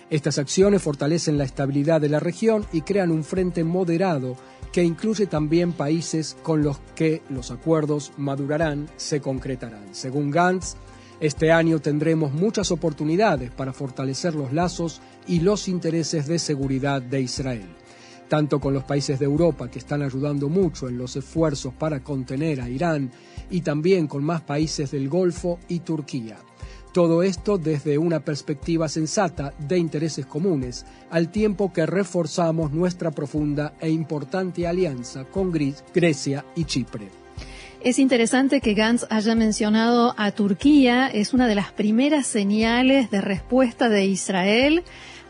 Estas 0.10 0.38
acciones 0.38 0.84
fortalecen 0.84 1.38
la 1.38 1.46
estabilidad 1.46 2.00
de 2.00 2.10
la 2.10 2.20
región 2.20 2.66
y 2.72 2.82
crean 2.82 3.12
un 3.12 3.24
frente 3.24 3.64
moderado 3.64 4.36
que 4.72 4.84
incluye 4.84 5.26
también 5.26 5.74
países 5.74 6.38
con 6.44 6.62
los 6.62 6.80
que 6.96 7.24
los 7.30 7.50
acuerdos 7.50 8.12
madurarán, 8.18 8.88
se 8.98 9.20
concretarán. 9.20 9.96
Según 9.96 10.30
Gantz, 10.30 10.76
este 11.20 11.52
año 11.52 11.80
tendremos 11.80 12.34
muchas 12.34 12.72
oportunidades 12.72 13.50
para 13.50 13.74
fortalecer 13.74 14.36
los 14.36 14.54
lazos 14.54 15.02
y 15.28 15.40
los 15.40 15.68
intereses 15.68 16.28
de 16.28 16.40
seguridad 16.40 17.02
de 17.02 17.22
Israel. 17.22 17.68
tanto 18.28 18.60
con 18.60 18.74
los 18.74 18.84
países 18.84 19.20
de 19.20 19.26
Europa 19.26 19.70
que 19.70 19.80
están 19.80 20.02
ayudando 20.02 20.50
mucho 20.50 20.88
en 20.90 20.98
los 20.98 21.16
esfuerzos 21.16 21.74
para 21.74 22.04
contener 22.04 22.60
a 22.60 22.70
Irán 22.70 23.12
y 23.50 23.62
también 23.62 24.08
con 24.08 24.24
más 24.24 24.42
países 24.42 24.92
del 24.92 25.10
Golfo 25.10 25.60
y 25.68 25.80
Turquía. 25.80 26.38
Todo 26.96 27.24
esto 27.24 27.58
desde 27.58 27.98
una 27.98 28.22
perspectiva 28.22 28.88
sensata 28.88 29.54
de 29.60 29.78
intereses 29.78 30.26
comunes, 30.26 30.86
al 31.10 31.28
tiempo 31.28 31.74
que 31.74 31.86
reforzamos 31.86 32.72
nuestra 32.72 33.12
profunda 33.12 33.74
e 33.82 33.90
importante 33.90 34.66
alianza 34.66 35.26
con 35.26 35.52
Grecia 35.52 36.46
y 36.56 36.64
Chipre. 36.64 37.10
Es 37.84 38.00
interesante 38.00 38.62
que 38.62 38.76
Gantz 38.76 39.06
haya 39.10 39.36
mencionado 39.36 40.16
a 40.18 40.32
Turquía, 40.32 41.08
es 41.08 41.34
una 41.34 41.50
de 41.50 41.56
las 41.56 41.74
primeras 41.74 42.28
señales 42.28 43.12
de 43.12 43.20
respuesta 43.20 43.90
de 43.90 44.06
Israel 44.06 44.82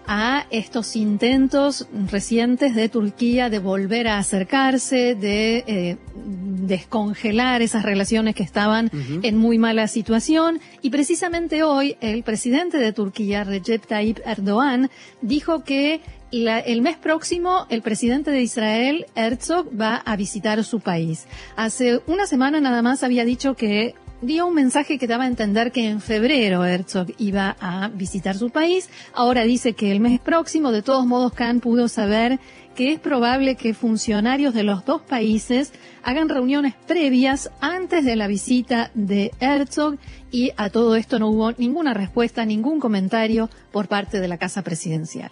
a 0.07 0.45
estos 0.50 0.95
intentos 0.95 1.88
recientes 2.09 2.75
de 2.75 2.89
Turquía 2.89 3.50
de 3.50 3.59
volver 3.59 4.07
a 4.07 4.17
acercarse, 4.17 5.15
de 5.15 5.63
eh, 5.67 5.97
descongelar 6.15 7.62
esas 7.62 7.83
relaciones 7.83 8.35
que 8.35 8.43
estaban 8.43 8.89
en 9.24 9.38
muy 9.38 9.57
mala 9.57 9.88
situación. 9.88 10.59
Y 10.81 10.89
precisamente 10.89 11.63
hoy 11.63 11.97
el 12.01 12.24
presidente 12.24 12.77
de 12.77 12.93
Turquía, 12.93 13.43
Recep 13.43 13.85
Tayyip 13.85 14.19
Erdogan, 14.25 14.89
dijo 15.21 15.63
que 15.63 16.01
el 16.31 16.81
mes 16.81 16.97
próximo 16.97 17.65
el 17.69 17.81
presidente 17.81 18.31
de 18.31 18.41
Israel, 18.41 19.05
Herzog, 19.15 19.69
va 19.79 19.95
a 19.97 20.15
visitar 20.15 20.63
su 20.63 20.79
país. 20.79 21.27
Hace 21.55 22.01
una 22.07 22.27
semana 22.27 22.59
nada 22.59 22.81
más 22.81 23.03
había 23.03 23.24
dicho 23.24 23.55
que 23.55 23.95
dio 24.25 24.48
un 24.48 24.53
mensaje 24.53 24.98
que 24.98 25.08
daba 25.08 25.25
a 25.25 25.27
entender 25.27 25.72
que 25.72 25.88
en 25.88 26.01
febrero 26.01 26.65
Herzog 26.65 27.08
iba 27.17 27.55
a 27.60 27.89
visitar 27.89 28.36
su 28.36 28.50
país. 28.50 28.89
Ahora 29.13 29.44
dice 29.44 29.74
que 29.74 29.91
el 29.91 30.00
mes 30.00 30.20
próximo, 30.20 30.72
de 30.72 30.82
todos 30.82 31.05
modos, 31.05 31.34
Khan 31.34 31.60
pudo 31.60 31.88
saber 31.88 32.39
que 32.75 32.91
es 32.91 33.00
probable 33.00 33.55
que 33.55 33.74
funcionarios 33.74 34.53
de 34.53 34.63
los 34.63 34.84
dos 34.86 35.01
países 35.01 35.72
hagan 36.03 36.27
reuniones 36.27 36.74
previas 36.88 37.50
antes 37.62 38.03
de 38.03 38.17
la 38.17 38.27
visita 38.27 38.91
de 38.94 39.32
Herzog 39.39 39.98
y 40.29 40.51
a 40.58 40.70
todo 40.70 40.98
esto 40.98 41.17
no 41.17 41.29
hubo 41.29 41.53
ninguna 41.53 41.94
respuesta, 41.94 42.46
ningún 42.46 42.82
comentario 42.82 43.50
por 43.72 43.88
parte 43.88 44.20
de 44.20 44.27
la 44.27 44.38
Casa 44.38 44.62
Presidencial. 44.62 45.32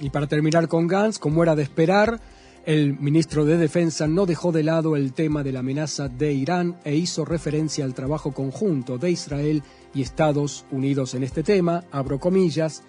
Y 0.00 0.10
para 0.10 0.26
terminar 0.26 0.66
con 0.66 0.88
Gantz, 0.88 1.18
como 1.18 1.44
era 1.44 1.54
de 1.54 1.62
esperar, 1.62 2.20
el 2.66 2.98
ministro 2.98 3.44
de 3.44 3.58
Defensa 3.58 4.06
no 4.06 4.24
dejó 4.24 4.50
de 4.50 4.62
lado 4.62 4.96
el 4.96 5.12
tema 5.12 5.42
de 5.42 5.52
la 5.52 5.60
amenaza 5.60 6.08
de 6.08 6.32
Irán 6.32 6.78
e 6.84 6.94
hizo 6.94 7.24
referencia 7.24 7.84
al 7.84 7.94
trabajo 7.94 8.32
conjunto 8.32 8.96
de 8.96 9.10
Israel 9.10 9.62
y 9.94 10.00
Estados 10.00 10.64
Unidos 10.70 11.14
en 11.14 11.24
este 11.24 11.42
tema, 11.42 11.84
abro 11.90 12.18
comillas, 12.18 12.82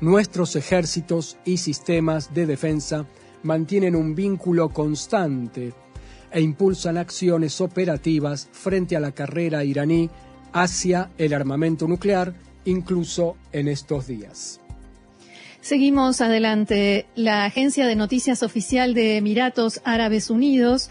nuestros 0.00 0.56
ejércitos 0.56 1.36
y 1.44 1.58
sistemas 1.58 2.32
de 2.32 2.46
defensa 2.46 3.06
mantienen 3.42 3.96
un 3.96 4.14
vínculo 4.14 4.70
constante 4.70 5.74
e 6.30 6.40
impulsan 6.40 6.96
acciones 6.96 7.60
operativas 7.60 8.48
frente 8.52 8.96
a 8.96 9.00
la 9.00 9.12
carrera 9.12 9.64
iraní 9.64 10.08
hacia 10.52 11.10
el 11.18 11.34
armamento 11.34 11.86
nuclear, 11.86 12.34
incluso 12.64 13.36
en 13.52 13.68
estos 13.68 14.06
días. 14.06 14.60
Seguimos 15.60 16.20
adelante. 16.20 17.06
La 17.14 17.44
agencia 17.44 17.86
de 17.86 17.96
noticias 17.96 18.42
oficial 18.42 18.94
de 18.94 19.16
Emiratos 19.16 19.80
Árabes 19.84 20.30
Unidos 20.30 20.90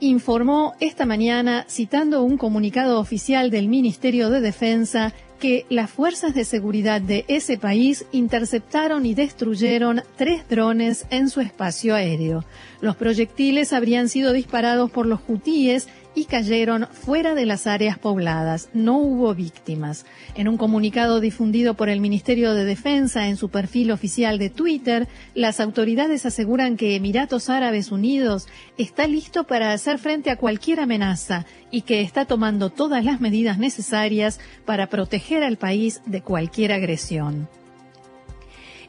informó 0.00 0.74
esta 0.80 1.06
mañana, 1.06 1.66
citando 1.68 2.22
un 2.24 2.36
comunicado 2.36 2.98
oficial 2.98 3.50
del 3.50 3.68
Ministerio 3.68 4.30
de 4.30 4.40
Defensa, 4.40 5.12
que 5.38 5.66
las 5.68 5.90
fuerzas 5.90 6.34
de 6.34 6.44
seguridad 6.44 7.00
de 7.00 7.24
ese 7.28 7.58
país 7.58 8.06
interceptaron 8.12 9.04
y 9.04 9.14
destruyeron 9.14 10.02
tres 10.16 10.48
drones 10.48 11.04
en 11.10 11.28
su 11.28 11.40
espacio 11.40 11.94
aéreo. 11.94 12.44
Los 12.80 12.96
proyectiles 12.96 13.72
habrían 13.72 14.08
sido 14.08 14.32
disparados 14.32 14.90
por 14.90 15.06
los 15.06 15.20
hutíes 15.28 15.88
y 16.14 16.24
cayeron 16.26 16.86
fuera 16.90 17.34
de 17.34 17.46
las 17.46 17.66
áreas 17.66 17.98
pobladas. 17.98 18.68
No 18.74 18.98
hubo 18.98 19.34
víctimas. 19.34 20.04
En 20.34 20.48
un 20.48 20.56
comunicado 20.56 21.20
difundido 21.20 21.74
por 21.74 21.88
el 21.88 22.00
Ministerio 22.00 22.54
de 22.54 22.64
Defensa 22.64 23.28
en 23.28 23.36
su 23.36 23.48
perfil 23.48 23.90
oficial 23.90 24.38
de 24.38 24.50
Twitter, 24.50 25.08
las 25.34 25.60
autoridades 25.60 26.26
aseguran 26.26 26.76
que 26.76 26.96
Emiratos 26.96 27.48
Árabes 27.48 27.90
Unidos 27.90 28.48
está 28.78 29.06
listo 29.06 29.44
para 29.44 29.72
hacer 29.72 29.98
frente 29.98 30.30
a 30.30 30.36
cualquier 30.36 30.80
amenaza 30.80 31.46
y 31.70 31.82
que 31.82 32.02
está 32.02 32.24
tomando 32.24 32.70
todas 32.70 33.04
las 33.04 33.20
medidas 33.20 33.58
necesarias 33.58 34.40
para 34.64 34.88
proteger 34.88 35.42
al 35.42 35.56
país 35.56 36.02
de 36.06 36.20
cualquier 36.22 36.72
agresión. 36.72 37.48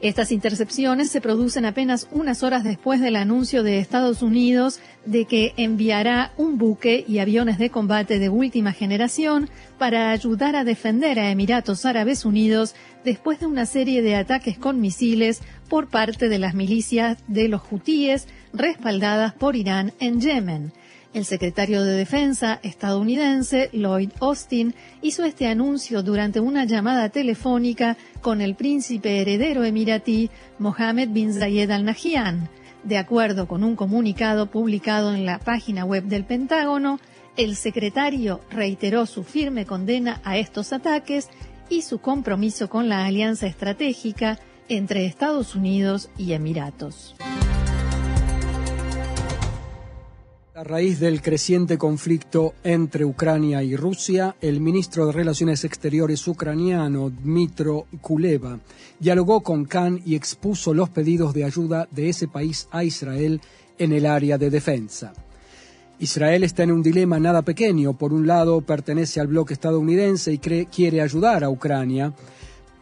Estas 0.04 0.32
intercepciones 0.32 1.10
se 1.10 1.22
producen 1.22 1.64
apenas 1.64 2.08
unas 2.12 2.42
horas 2.42 2.62
después 2.62 3.00
del 3.00 3.16
anuncio 3.16 3.62
de 3.62 3.78
Estados 3.78 4.20
Unidos 4.20 4.80
de 5.06 5.24
que 5.24 5.54
enviará 5.56 6.32
un 6.36 6.58
buque 6.58 7.06
y 7.08 7.20
aviones 7.20 7.56
de 7.56 7.70
combate 7.70 8.18
de 8.18 8.28
última 8.28 8.72
generación 8.72 9.48
para 9.78 10.10
ayudar 10.10 10.56
a 10.56 10.64
defender 10.64 11.18
a 11.18 11.30
Emiratos 11.30 11.86
Árabes 11.86 12.26
Unidos 12.26 12.74
después 13.02 13.40
de 13.40 13.46
una 13.46 13.64
serie 13.64 14.02
de 14.02 14.14
ataques 14.16 14.58
con 14.58 14.78
misiles 14.78 15.40
por 15.70 15.88
parte 15.88 16.28
de 16.28 16.38
las 16.38 16.52
milicias 16.52 17.16
de 17.26 17.48
los 17.48 17.62
hutíes 17.70 18.28
respaldadas 18.52 19.32
por 19.32 19.56
Irán 19.56 19.94
en 20.00 20.20
Yemen. 20.20 20.74
El 21.14 21.24
secretario 21.24 21.84
de 21.84 21.92
Defensa 21.92 22.58
estadounidense, 22.64 23.70
Lloyd 23.72 24.10
Austin, 24.20 24.74
hizo 25.00 25.22
este 25.24 25.46
anuncio 25.46 26.02
durante 26.02 26.40
una 26.40 26.64
llamada 26.64 27.08
telefónica 27.08 27.96
con 28.20 28.40
el 28.40 28.56
príncipe 28.56 29.20
heredero 29.20 29.62
emiratí 29.62 30.28
Mohammed 30.58 31.10
bin 31.10 31.32
Zayed 31.32 31.70
al 31.70 31.84
Nahyan. 31.84 32.48
De 32.82 32.98
acuerdo 32.98 33.46
con 33.46 33.62
un 33.62 33.76
comunicado 33.76 34.50
publicado 34.50 35.14
en 35.14 35.24
la 35.24 35.38
página 35.38 35.84
web 35.84 36.02
del 36.02 36.24
Pentágono, 36.24 36.98
el 37.36 37.54
secretario 37.54 38.40
reiteró 38.50 39.06
su 39.06 39.22
firme 39.22 39.66
condena 39.66 40.20
a 40.24 40.36
estos 40.36 40.72
ataques 40.72 41.28
y 41.68 41.82
su 41.82 42.00
compromiso 42.00 42.68
con 42.68 42.88
la 42.88 43.04
alianza 43.04 43.46
estratégica 43.46 44.40
entre 44.68 45.06
Estados 45.06 45.54
Unidos 45.54 46.10
y 46.18 46.32
Emiratos. 46.32 47.14
A 50.56 50.62
raíz 50.62 51.00
del 51.00 51.20
creciente 51.20 51.76
conflicto 51.76 52.54
entre 52.62 53.04
Ucrania 53.04 53.64
y 53.64 53.74
Rusia, 53.74 54.36
el 54.40 54.60
ministro 54.60 55.06
de 55.06 55.12
Relaciones 55.12 55.64
Exteriores 55.64 56.28
ucraniano, 56.28 57.10
Dmitro 57.10 57.86
Kuleva, 58.00 58.60
dialogó 59.00 59.40
con 59.40 59.64
Khan 59.64 60.00
y 60.06 60.14
expuso 60.14 60.72
los 60.72 60.90
pedidos 60.90 61.34
de 61.34 61.42
ayuda 61.42 61.88
de 61.90 62.08
ese 62.08 62.28
país 62.28 62.68
a 62.70 62.84
Israel 62.84 63.40
en 63.78 63.92
el 63.92 64.06
área 64.06 64.38
de 64.38 64.48
defensa. 64.48 65.12
Israel 65.98 66.44
está 66.44 66.62
en 66.62 66.70
un 66.70 66.84
dilema 66.84 67.18
nada 67.18 67.42
pequeño. 67.42 67.94
Por 67.94 68.12
un 68.12 68.28
lado, 68.28 68.60
pertenece 68.60 69.18
al 69.18 69.26
bloque 69.26 69.54
estadounidense 69.54 70.32
y 70.32 70.38
quiere 70.38 71.00
ayudar 71.00 71.42
a 71.42 71.50
Ucrania, 71.50 72.14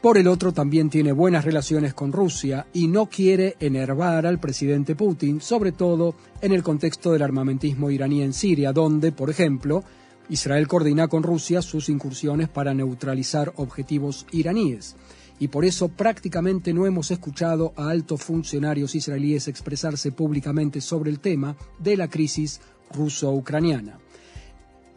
por 0.03 0.19
el 0.19 0.27
otro, 0.27 0.53
también 0.53 0.91
tiene 0.91 1.13
buenas 1.13 1.45
relaciones 1.45 1.95
con 1.95 2.11
Rusia 2.11 2.67
y 2.73 2.89
no 2.89 3.07
quiere 3.07 3.55
enervar 3.61 4.27
al 4.27 4.41
presidente 4.41 4.97
Putin, 4.97 5.41
sobre 5.41 5.71
todo 5.71 6.17
en 6.41 6.51
el 6.51 6.65
contexto 6.65 7.13
del 7.13 7.23
armamentismo 7.23 7.89
iraní 7.89 8.21
en 8.23 8.33
Siria, 8.33 8.73
donde, 8.73 9.13
por 9.13 9.31
ejemplo, 9.31 9.85
Israel 10.29 10.67
coordina 10.67 11.07
con 11.07 11.23
Rusia 11.23 11.63
sus 11.63 11.89
incursiones 11.89 12.49
para 12.49 12.75
neutralizar 12.75 13.53
objetivos 13.55 14.27
iraníes. 14.33 14.97
Y 15.39 15.47
por 15.49 15.65
eso 15.65 15.87
prácticamente 15.87 16.73
no 16.75 16.85
hemos 16.85 17.13
escuchado 17.13 17.73
a 17.77 17.89
altos 17.89 18.25
funcionarios 18.25 18.97
israelíes 18.97 19.47
expresarse 19.47 20.11
públicamente 20.11 20.81
sobre 20.81 21.11
el 21.11 21.21
tema 21.21 21.55
de 21.79 21.97
la 21.97 22.09
crisis 22.09 22.61
ruso-ucraniana 22.93 24.02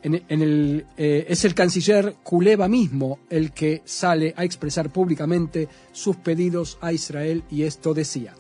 en, 0.06 0.42
el, 0.42 0.86
eh, 0.98 1.26
es 1.30 1.46
el 1.46 1.56
canciller 1.56 2.16
Kuleva 2.24 2.68
mismo 2.68 3.20
el 3.30 3.52
que 3.52 3.82
sale 3.86 4.34
a 4.38 4.44
expresar 4.44 4.90
públicamente 4.90 5.68
sus 5.92 6.16
pedidos 6.18 6.78
a 6.82 6.92
Israel 6.92 7.44
y 7.50 7.64
esto 7.64 7.94
decía. 7.94 8.34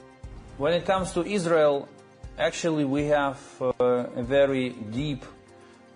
When 0.59 0.73
it 0.73 0.85
comes 0.85 1.11
to 1.13 1.25
Israel, 1.25 1.85
actually 2.37 2.85
we 2.85 3.11
have 3.11 3.37
uh, 3.59 4.05
a 4.15 4.21
very 4.21 4.75
deep, 4.91 5.23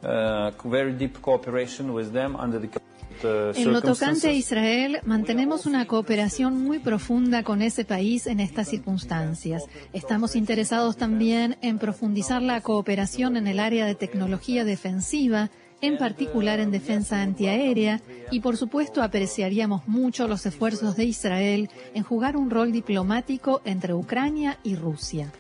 uh, 0.03 0.51
very 0.65 0.93
deep 0.93 1.21
cooperation 1.21 1.91
with 1.91 2.11
them 2.11 2.35
under 2.35 2.59
the 2.59 2.67
uh, 2.67 3.51
en 3.53 3.73
lo 3.73 3.81
tocante 3.81 4.29
a 4.29 4.33
Israel, 4.33 4.99
mantenemos 5.03 5.65
una 5.65 5.85
cooperación 5.85 6.63
muy 6.63 6.79
profunda 6.79 7.43
con 7.43 7.61
ese 7.61 7.83
país 7.83 8.27
en 8.27 8.39
estas 8.39 8.69
circunstancias. 8.69 9.63
Estamos 9.91 10.35
interesados 10.35 10.95
también 10.95 11.57
en 11.61 11.79
profundizar 11.79 12.41
la 12.41 12.61
cooperación 12.61 13.35
en 13.35 13.47
el 13.47 13.59
área 13.59 13.85
de 13.85 13.95
tecnología 13.95 14.63
defensiva 14.63 15.49
en 15.81 15.97
particular 15.97 16.59
en 16.59 16.71
defensa 16.71 17.21
antiaérea, 17.21 18.01
y 18.31 18.41
por 18.41 18.57
supuesto 18.57 19.01
apreciaríamos 19.01 19.87
mucho 19.87 20.27
los 20.27 20.45
esfuerzos 20.45 20.95
de 20.95 21.05
Israel 21.05 21.69
en 21.93 22.03
jugar 22.03 22.35
un 22.37 22.49
rol 22.49 22.71
diplomático 22.71 23.61
entre 23.65 23.93
Ucrania 23.93 24.59
y 24.63 24.75
Rusia. 24.75 25.31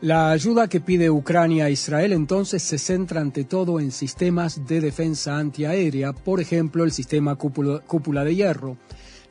La 0.00 0.30
ayuda 0.30 0.68
que 0.68 0.80
pide 0.80 1.10
Ucrania 1.10 1.64
a 1.64 1.70
Israel 1.70 2.12
entonces 2.12 2.62
se 2.62 2.78
centra 2.78 3.20
ante 3.20 3.42
todo 3.42 3.80
en 3.80 3.90
sistemas 3.90 4.64
de 4.64 4.80
defensa 4.80 5.36
antiaérea, 5.36 6.12
por 6.12 6.40
ejemplo 6.40 6.84
el 6.84 6.92
sistema 6.92 7.34
cúpula, 7.34 8.24
de 8.24 8.34
hierro. 8.36 8.76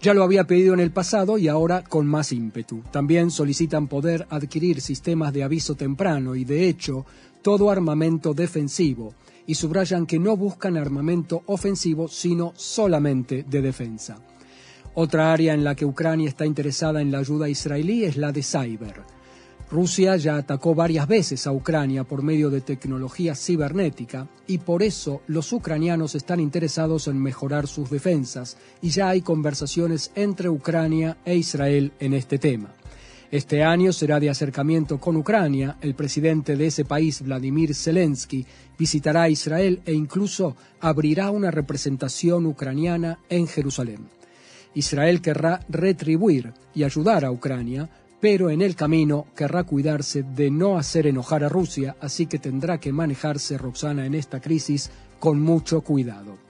Ya 0.02 0.14
lo 0.14 0.24
había 0.24 0.44
pedido 0.44 0.74
en 0.74 0.82
el 0.82 0.92
pasado 0.92 1.38
y 1.38 1.48
ahora 1.48 1.84
con 1.84 2.06
más 2.06 2.34
ímpetu. 2.34 2.84
También 2.92 3.32
solicitan 3.32 3.88
poder 3.88 4.28
adquirir 4.30 4.82
sistemas 4.82 5.32
de 5.32 5.44
aviso 5.44 5.76
temprano 5.76 6.36
y, 6.36 6.44
de 6.44 6.68
hecho, 6.68 7.06
todo 7.42 7.72
armamento 7.72 8.34
defensivo 8.34 9.16
y 9.48 9.56
subrayan 9.56 10.06
que 10.06 10.20
no 10.20 10.38
buscan 10.38 10.78
armamento 10.78 11.42
ofensivo, 11.48 12.08
sino 12.08 12.54
solamente 12.56 13.44
de 13.50 13.62
defensa. 13.62 14.20
Otra 14.94 15.32
área 15.32 15.54
en 15.54 15.64
la 15.64 15.74
que 15.74 15.86
Ucrania 15.86 16.28
está 16.28 16.46
interesada 16.46 17.02
en 17.02 17.12
la 17.12 17.20
ayuda 17.20 17.50
israelí 17.50 18.04
es 18.04 18.18
la 18.18 18.32
de 18.32 18.44
cyber. 18.44 19.18
Rusia 19.70 20.16
ya 20.16 20.38
atacó 20.38 20.74
varias 20.74 21.08
veces 21.08 21.46
a 21.46 21.52
Ucrania 21.52 22.06
por 22.06 22.24
medio 22.24 22.50
de 22.50 22.62
tecnología 22.62 23.36
cibernética 23.36 24.28
y 24.48 24.60
por 24.60 24.82
eso 24.82 25.22
los 25.28 25.52
ucranianos 25.52 26.16
están 26.16 26.40
interesados 26.40 27.08
en 27.08 27.22
mejorar 27.22 27.68
sus 27.68 27.90
defensas 27.90 28.58
y 28.82 28.90
ya 28.92 29.10
hay 29.10 29.22
conversaciones 29.22 30.12
entre 30.16 30.48
Ucrania 30.48 31.18
e 31.26 31.36
Israel 31.36 31.92
en 32.00 32.14
este 32.14 32.38
tema. 32.38 32.77
Este 33.30 33.62
año 33.62 33.92
será 33.92 34.22
de 34.22 34.30
acercamiento 34.30 35.00
con 35.00 35.18
Ucrania. 35.18 35.76
El 35.82 35.96
presidente 35.96 36.56
de 36.56 36.68
ese 36.68 36.86
país, 36.86 37.22
Vladimir 37.22 37.76
Zelensky, 37.76 38.46
visitará 38.80 39.28
Israel 39.28 39.82
e 39.86 39.92
incluso 39.92 40.56
abrirá 40.80 41.30
una 41.32 41.52
representación 41.52 42.46
ucraniana 42.46 43.20
en 43.28 43.48
Jerusalén. 43.48 44.08
Israel 44.76 45.22
querrá 45.22 45.60
retribuir 45.68 46.54
y 46.74 46.84
ayudar 46.84 47.26
a 47.26 47.32
Ucrania, 47.32 47.90
pero 48.22 48.50
en 48.50 48.62
el 48.62 48.76
camino 48.76 49.26
querrá 49.36 49.66
cuidarse 49.66 50.24
de 50.24 50.50
no 50.50 50.78
hacer 50.78 51.06
enojar 51.06 51.44
a 51.44 51.50
Rusia, 51.50 51.98
así 52.00 52.28
que 52.28 52.40
tendrá 52.40 52.80
que 52.80 52.94
manejarse 52.94 53.58
Roxana 53.58 54.06
en 54.06 54.16
esta 54.16 54.40
crisis 54.40 54.90
con 55.20 55.42
mucho 55.42 55.82
cuidado. 55.82 56.47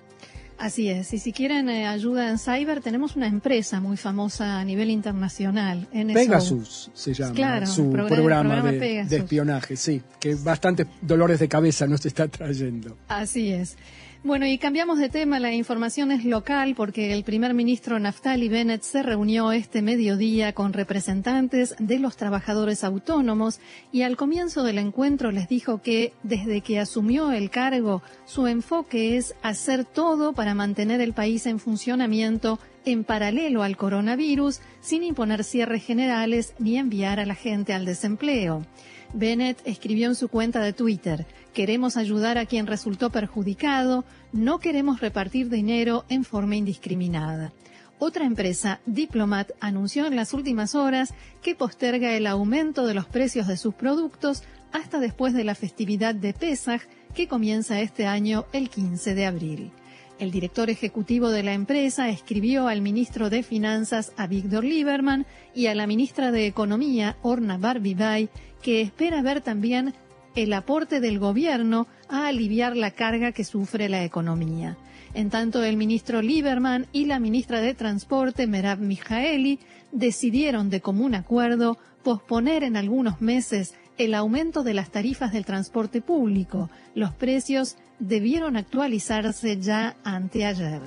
Así 0.58 0.90
es, 0.90 1.14
y 1.14 1.20
si 1.20 1.34
quieren 1.34 1.70
eh, 1.70 1.88
ayuda 1.88 2.30
en 2.30 2.40
cyber, 2.40 2.82
tenemos 2.82 3.16
una 3.16 3.28
empresa 3.28 3.80
muy 3.80 3.96
famosa 3.96 4.60
a 4.60 4.66
nivel 4.66 4.90
internacional. 4.90 5.88
Pegasus 5.92 6.90
se 6.94 7.14
llama 7.14 7.66
su 7.66 7.92
programa, 7.92 8.62
de, 8.64 9.06
de, 9.06 9.18
espionaje, 9.18 9.76
sí, 9.76 10.02
que 10.20 10.34
bastantes 10.36 10.88
dolores 11.02 11.40
de 11.40 11.48
cabeza 11.48 11.86
nos 11.86 12.06
está 12.06 12.28
trayendo. 12.28 12.98
Así 13.08 13.52
es. 13.52 13.78
Bueno, 14.24 14.48
y 14.48 14.58
cambiamos 14.58 14.98
de 14.98 15.10
tema. 15.10 15.40
La 15.40 15.54
información 15.54 16.12
es 16.12 16.26
local 16.26 16.74
porque 16.76 17.14
el 17.14 17.24
primer 17.24 17.54
ministro 17.54 18.00
Naftali 18.00 18.50
Bennett 18.50 18.82
se 18.82 19.04
reunió 19.04 19.52
este 19.52 19.84
mediodía 19.84 20.54
con 20.54 20.74
representantes 20.74 21.76
de 21.78 22.00
los 22.00 22.18
trabajadores 22.18 22.84
autónomos 22.84 23.60
y 23.92 24.02
al 24.02 24.18
comienzo 24.18 24.64
del 24.64 24.80
encuentro 24.80 25.32
les 25.32 25.48
dijo 25.48 25.84
que 25.84 26.14
desde 26.24 26.62
que 26.62 26.80
asumió 26.80 27.32
el 27.32 27.52
cargo, 27.52 28.02
su 28.26 28.48
enfoque 28.48 29.18
es 29.18 29.36
hacer 29.44 29.86
todo 29.86 30.34
para 30.34 30.56
mantener 30.56 31.00
el 31.00 31.14
país 31.14 31.46
en 31.46 31.60
funcionamiento 31.60 32.60
en 32.86 33.04
paralelo 33.04 33.62
al 33.62 33.78
coronavirus, 33.78 34.62
sin 34.82 35.04
imponer 35.04 35.44
cierres 35.44 35.86
generales 35.86 36.56
ni 36.58 36.78
enviar 36.78 37.20
a 37.20 37.26
la 37.26 37.36
gente 37.36 37.74
al 37.74 37.86
desempleo. 37.86 38.66
Bennett 39.14 39.60
escribió 39.66 40.08
en 40.08 40.16
su 40.16 40.30
cuenta 40.30 40.62
de 40.62 40.74
Twitter, 40.74 41.26
queremos 41.54 41.98
ayudar 41.98 42.38
a 42.38 42.46
quien 42.46 42.68
resultó 42.68 43.10
perjudicado, 43.10 44.06
no 44.32 44.60
queremos 44.60 45.00
repartir 45.02 45.50
dinero 45.50 46.06
en 46.10 46.24
forma 46.24 46.56
indiscriminada. 46.56 47.52
Otra 48.00 48.26
empresa, 48.26 48.80
Diplomat, 48.86 49.52
anunció 49.60 50.06
en 50.06 50.16
las 50.16 50.34
últimas 50.34 50.76
horas 50.76 51.14
que 51.42 51.56
posterga 51.56 52.16
el 52.16 52.28
aumento 52.28 52.86
de 52.86 52.94
los 52.94 53.06
precios 53.08 53.48
de 53.48 53.58
sus 53.58 53.74
productos 53.74 54.44
hasta 54.72 55.00
después 55.00 55.34
de 55.34 55.44
la 55.44 55.56
festividad 55.56 56.14
de 56.14 56.34
Pesach, 56.34 56.84
que 57.16 57.28
comienza 57.28 57.82
este 57.82 58.06
año 58.06 58.46
el 58.54 58.70
15 58.70 59.16
de 59.16 59.26
abril. 59.26 59.72
El 60.20 60.32
director 60.32 60.70
ejecutivo 60.72 61.30
de 61.30 61.44
la 61.44 61.54
empresa 61.54 62.10
escribió 62.10 62.68
al 62.68 62.82
ministro 62.82 63.30
de 63.30 63.44
Finanzas, 63.44 64.14
a 64.18 64.26
Víctor 64.26 64.64
Lieberman, 64.64 65.28
y 65.54 65.68
a 65.68 65.76
la 65.76 65.86
ministra 65.86 66.32
de 66.32 66.48
Economía, 66.48 67.18
Orna 67.22 67.58
Barbibay, 67.58 68.30
que 68.62 68.82
espera 68.82 69.22
ver 69.22 69.42
también 69.42 69.94
el 70.36 70.54
aporte 70.54 71.00
del 71.00 71.20
gobierno 71.20 71.88
a 72.10 72.28
aliviar 72.28 72.78
la 72.78 72.92
carga 72.92 73.32
que 73.32 73.44
sufre 73.44 73.90
la 73.90 74.04
economía. 74.04 74.78
En 75.14 75.30
tanto, 75.30 75.64
el 75.64 75.78
ministro 75.78 76.22
Lieberman 76.22 76.86
y 76.92 77.06
la 77.06 77.20
ministra 77.20 77.60
de 77.60 77.74
Transporte, 77.74 78.46
Merab 78.46 78.80
Mijaeli, 78.80 79.60
decidieron 79.92 80.70
de 80.70 80.82
común 80.82 81.15
acuerdo 81.15 81.78
posponer 82.04 82.63
en 82.63 82.78
algunos 82.78 83.20
meses 83.20 83.74
el 83.98 84.13
aumento 84.13 84.63
de 84.63 84.74
las 84.76 84.91
tarifas 84.91 85.34
del 85.34 85.46
transporte 85.46 86.02
público. 86.02 86.70
Los 86.93 87.13
precios 87.13 87.78
debieron 88.00 88.58
actualizarse 88.58 89.60
ya 89.60 89.96
anteayer. 90.04 90.82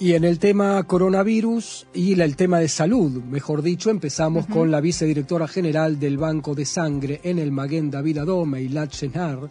Y 0.00 0.14
en 0.14 0.24
el 0.24 0.38
tema 0.38 0.82
coronavirus 0.84 1.86
y 1.92 2.18
el 2.18 2.34
tema 2.34 2.58
de 2.58 2.68
salud, 2.68 3.22
mejor 3.22 3.60
dicho, 3.60 3.90
empezamos 3.90 4.46
con 4.46 4.70
la 4.70 4.80
vicedirectora 4.80 5.46
general 5.46 6.00
del 6.00 6.16
Banco 6.16 6.54
de 6.54 6.64
Sangre 6.64 7.20
en 7.22 7.38
el 7.38 7.52
Maguen 7.52 7.90
David 7.90 8.16
Adome, 8.16 8.62
y 8.62 8.68
Shenar, 8.68 9.50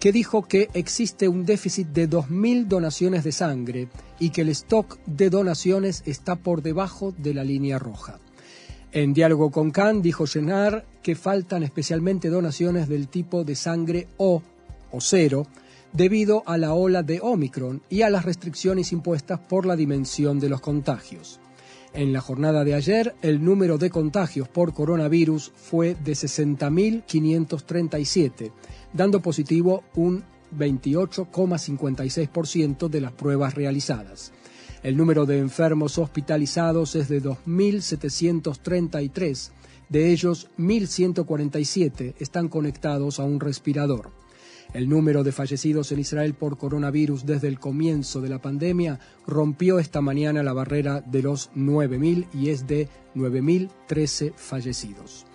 que 0.00 0.12
dijo 0.12 0.48
que 0.48 0.70
existe 0.72 1.28
un 1.28 1.44
déficit 1.44 1.88
de 1.88 2.08
2.000 2.08 2.68
donaciones 2.68 3.22
de 3.22 3.32
sangre 3.32 3.88
y 4.18 4.30
que 4.30 4.40
el 4.40 4.48
stock 4.48 4.98
de 5.04 5.28
donaciones 5.28 6.02
está 6.06 6.36
por 6.36 6.62
debajo 6.62 7.12
de 7.18 7.34
la 7.34 7.44
línea 7.44 7.78
roja. 7.78 8.18
En 8.92 9.12
diálogo 9.12 9.50
con 9.50 9.72
Khan 9.72 10.00
dijo 10.00 10.24
Shenar 10.24 10.86
que 11.02 11.16
faltan 11.16 11.62
especialmente 11.62 12.30
donaciones 12.30 12.88
del 12.88 13.08
tipo 13.08 13.44
de 13.44 13.54
sangre 13.54 14.08
O 14.16 14.42
o 14.90 15.00
cero, 15.02 15.46
debido 15.92 16.44
a 16.46 16.56
la 16.58 16.74
ola 16.74 17.02
de 17.02 17.18
Omicron 17.22 17.82
y 17.88 18.02
a 18.02 18.10
las 18.10 18.24
restricciones 18.24 18.92
impuestas 18.92 19.40
por 19.40 19.66
la 19.66 19.74
dimensión 19.76 20.38
de 20.38 20.48
los 20.48 20.60
contagios. 20.60 21.40
En 21.94 22.12
la 22.12 22.20
jornada 22.20 22.62
de 22.64 22.74
ayer, 22.74 23.14
el 23.22 23.42
número 23.42 23.78
de 23.78 23.88
contagios 23.88 24.48
por 24.48 24.74
coronavirus 24.74 25.52
fue 25.56 25.94
de 25.94 26.12
60.537, 26.12 28.52
dando 28.92 29.22
positivo 29.22 29.84
un 29.94 30.22
28,56% 30.54 32.88
de 32.88 33.00
las 33.00 33.12
pruebas 33.12 33.54
realizadas. 33.54 34.32
El 34.82 34.94
número 34.96 35.24
de 35.24 35.38
enfermos 35.38 35.96
hospitalizados 35.98 36.96
es 36.96 37.08
de 37.08 37.22
2.733, 37.22 39.52
de 39.88 40.12
ellos 40.12 40.50
1.147 40.58 42.14
están 42.18 42.48
conectados 42.48 43.20
a 43.20 43.24
un 43.24 43.40
respirador. 43.40 44.10
El 44.74 44.88
número 44.88 45.24
de 45.24 45.32
fallecidos 45.32 45.92
en 45.92 46.00
Israel 46.00 46.34
por 46.34 46.58
coronavirus 46.58 47.24
desde 47.24 47.48
el 47.48 47.58
comienzo 47.58 48.20
de 48.20 48.28
la 48.28 48.40
pandemia 48.40 48.98
rompió 49.26 49.78
esta 49.78 50.00
mañana 50.00 50.42
la 50.42 50.52
barrera 50.52 51.00
de 51.00 51.22
los 51.22 51.50
9.000 51.54 52.26
y 52.34 52.50
es 52.50 52.66
de 52.66 52.88
9.013 53.14 54.34
fallecidos. 54.34 55.26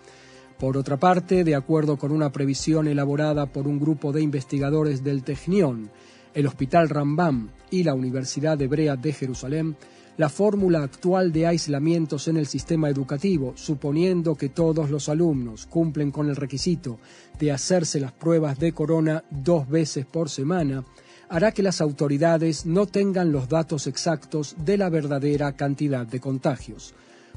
Por 0.60 0.78
otra 0.78 0.98
parte, 0.98 1.44
de 1.44 1.56
acuerdo 1.56 1.98
con 1.98 2.12
una 2.12 2.32
previsión 2.32 2.88
elaborada 2.88 3.48
por 3.48 3.67
un 3.67 3.80
grupo 3.80 4.12
de 4.12 4.22
investigadores 4.22 5.04
del 5.04 5.24
Technion, 5.24 5.89
el 6.36 6.46
Hospital 6.46 6.88
Rambam 6.88 7.50
y 7.72 7.84
la 7.84 7.96
Universidad 7.96 8.62
Hebrea 8.62 8.96
de 8.96 9.12
Jerusalén, 9.12 9.76
la 10.17 10.30
fórmula 10.30 10.84
actual 10.84 11.32
de 11.32 11.47
aislamientos 11.47 12.28
en 12.28 12.38
el 12.38 12.45
sistema 12.45 12.89
educativo, 12.89 13.54
suponiendo 13.56 14.36
que 14.36 14.50
todos 14.50 14.89
los 14.89 15.10
alumnos 15.10 15.65
cumplen 15.65 16.12
con 16.12 16.30
el 16.30 16.36
requisito 16.36 17.00
de 17.39 17.52
hacerse 17.52 18.00
las 18.00 18.12
pruebas 18.12 18.60
de 18.60 18.74
corona 18.74 19.24
dos 19.30 19.69
veces 19.69 20.06
por 20.06 20.30
semana, 20.30 20.84
hará 21.30 21.54
que 21.54 21.63
las 21.63 21.80
autoridades 21.80 22.65
no 22.65 22.86
tengan 22.86 23.32
los 23.32 23.47
datos 23.47 23.88
exactos 23.88 24.56
de 24.65 24.78
la 24.78 24.89
verdadera 24.89 25.54
cantidad 25.54 26.06
de 26.06 26.19
contagios. 26.19 26.93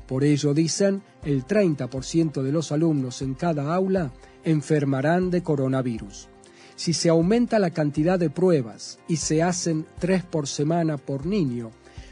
Por 0.06 0.24
ello, 0.24 0.52
dicen, 0.52 1.02
el 1.22 1.46
30% 1.46 2.42
de 2.42 2.52
los 2.52 2.72
alumnos 2.72 3.22
en 3.22 3.34
cada 3.34 3.74
aula 3.74 4.12
enfermarán 4.42 5.30
de 5.30 5.42
coronavirus. 5.42 6.28
Si 6.76 6.92
se 6.92 7.08
aumenta 7.08 7.58
la 7.58 7.70
cantidad 7.70 8.18
de 8.18 8.30
pruebas 8.30 8.98
y 9.06 9.16
se 9.16 9.42
hacen 9.42 9.86
tres 10.00 10.24
por 10.24 10.48
semana 10.48 10.98
por 10.98 11.24
niño, 11.24 11.70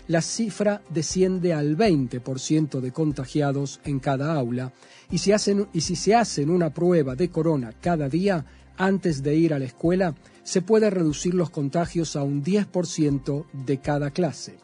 la 0.09 0.21
cifra 0.21 0.83
desciende 0.89 1.53
al 1.53 1.77
20% 1.77 2.81
de 2.81 2.93
contagiados 2.93 3.81
en 3.85 4.01
cada 4.01 4.35
aula 4.35 4.73
y 5.11 5.19
si, 5.19 5.33
hacen, 5.33 5.69
y 5.73 5.83
si 5.83 5.97
se 5.97 6.15
hacen 6.15 6.51
una 6.51 6.73
prueba 6.73 7.15
de 7.15 7.31
corona 7.31 7.73
cada 7.81 8.09
día 8.09 8.45
antes 8.77 9.23
de 9.23 9.37
ir 9.37 9.55
a 9.55 9.59
la 9.59 9.67
escuela, 9.67 10.15
se 10.43 10.63
puede 10.63 10.91
reducir 10.91 11.35
los 11.35 11.51
contagios 11.51 12.17
a 12.17 12.23
un 12.23 12.43
10% 12.43 13.45
de 13.53 13.79
cada 13.79 14.11
clase. 14.11 14.57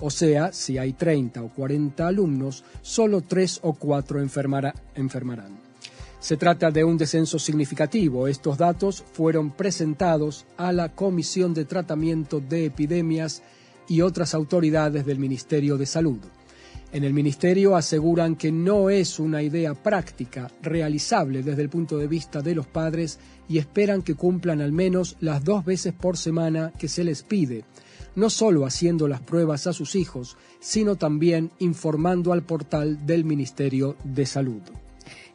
O 0.00 0.10
sea, 0.10 0.52
si 0.52 0.78
hay 0.78 0.92
30 0.92 1.42
o 1.42 1.48
40 1.48 2.06
alumnos, 2.06 2.64
solo 2.82 3.20
3 3.20 3.60
o 3.62 3.74
4 3.74 4.20
enfermarán. 4.20 5.60
Se 6.18 6.36
trata 6.36 6.70
de 6.70 6.84
un 6.84 6.98
descenso 6.98 7.38
significativo. 7.38 8.28
Estos 8.28 8.58
datos 8.58 9.04
fueron 9.12 9.52
presentados 9.52 10.44
a 10.56 10.72
la 10.72 10.88
Comisión 10.94 11.54
de 11.54 11.64
Tratamiento 11.64 12.40
de 12.40 12.66
Epidemias 12.66 13.42
y 13.88 14.00
otras 14.00 14.34
autoridades 14.34 15.04
del 15.04 15.18
Ministerio 15.18 15.76
de 15.76 15.86
Salud. 15.86 16.18
En 16.92 17.04
el 17.04 17.14
Ministerio 17.14 17.74
aseguran 17.74 18.36
que 18.36 18.52
no 18.52 18.90
es 18.90 19.18
una 19.18 19.42
idea 19.42 19.72
práctica, 19.74 20.50
realizable 20.60 21.42
desde 21.42 21.62
el 21.62 21.70
punto 21.70 21.96
de 21.96 22.06
vista 22.06 22.42
de 22.42 22.54
los 22.54 22.66
padres 22.66 23.18
y 23.48 23.56
esperan 23.56 24.02
que 24.02 24.14
cumplan 24.14 24.60
al 24.60 24.72
menos 24.72 25.16
las 25.20 25.42
dos 25.42 25.64
veces 25.64 25.94
por 25.94 26.18
semana 26.18 26.72
que 26.78 26.88
se 26.88 27.02
les 27.02 27.22
pide. 27.22 27.64
no 28.14 28.28
solo 28.28 28.66
haciendo 28.66 29.08
las 29.08 29.22
pruebas 29.22 29.66
a 29.66 29.72
sus 29.72 29.94
hijos, 29.96 30.36
sino 30.60 30.96
también 30.96 31.50
informando 31.60 32.34
al 32.34 32.42
portal 32.42 33.06
del 33.06 33.24
Ministerio 33.24 33.96
de 34.04 34.26
Salud. 34.26 34.60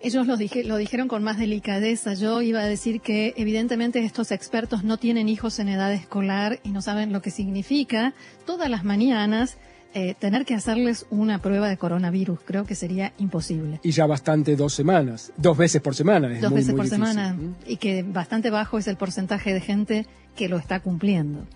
Ellos 0.01 0.27
lo, 0.27 0.35
lo, 0.35 0.77
dijeron 0.77 1.07
con 1.07 1.23
más 1.23 1.37
delicadeza. 1.37 2.13
Yo 2.13 2.41
iba 2.41 2.59
a 2.61 2.65
decir 2.65 3.01
que 3.01 3.33
evidentemente 3.37 4.03
estos 4.03 4.31
expertos 4.31 4.83
no 4.83 4.97
tienen 4.97 5.29
hijos 5.29 5.59
en 5.59 5.69
edad 5.69 5.93
escolar 5.93 6.59
y 6.63 6.69
no 6.69 6.81
saben 6.81 7.11
lo 7.11 7.21
que 7.21 7.31
significa 7.31 8.13
todas 8.45 8.69
las 8.69 8.83
mañanas 8.83 9.57
eh, 9.93 10.15
tener 10.19 10.45
que 10.45 10.53
hacerles 10.53 11.07
una 11.09 11.39
prueba 11.39 11.69
de 11.69 11.77
coronavirus. 11.77 12.39
Creo 12.45 12.65
que 12.65 12.75
sería 12.75 13.13
imposible. 13.17 13.79
Y 13.83 13.91
ya 13.91 14.05
bastante 14.05 14.55
dos 14.55 14.73
semanas, 14.73 15.31
dos 15.37 15.57
veces 15.57 15.81
por 15.81 15.95
semana. 15.95 16.29
dos 16.39 16.53
veces 16.53 16.75
por 16.75 16.87
semana 16.87 17.35
y 17.65 17.77
que 17.77 18.03
bastante 18.03 18.49
bajo 18.49 18.77
es 18.77 18.87
el 18.87 18.97
porcentaje 18.97 19.53
de 19.53 19.61
gente 19.61 20.05
que 20.35 20.49
lo 20.49 20.57
está 20.57 20.81
cumpliendo. 20.81 21.47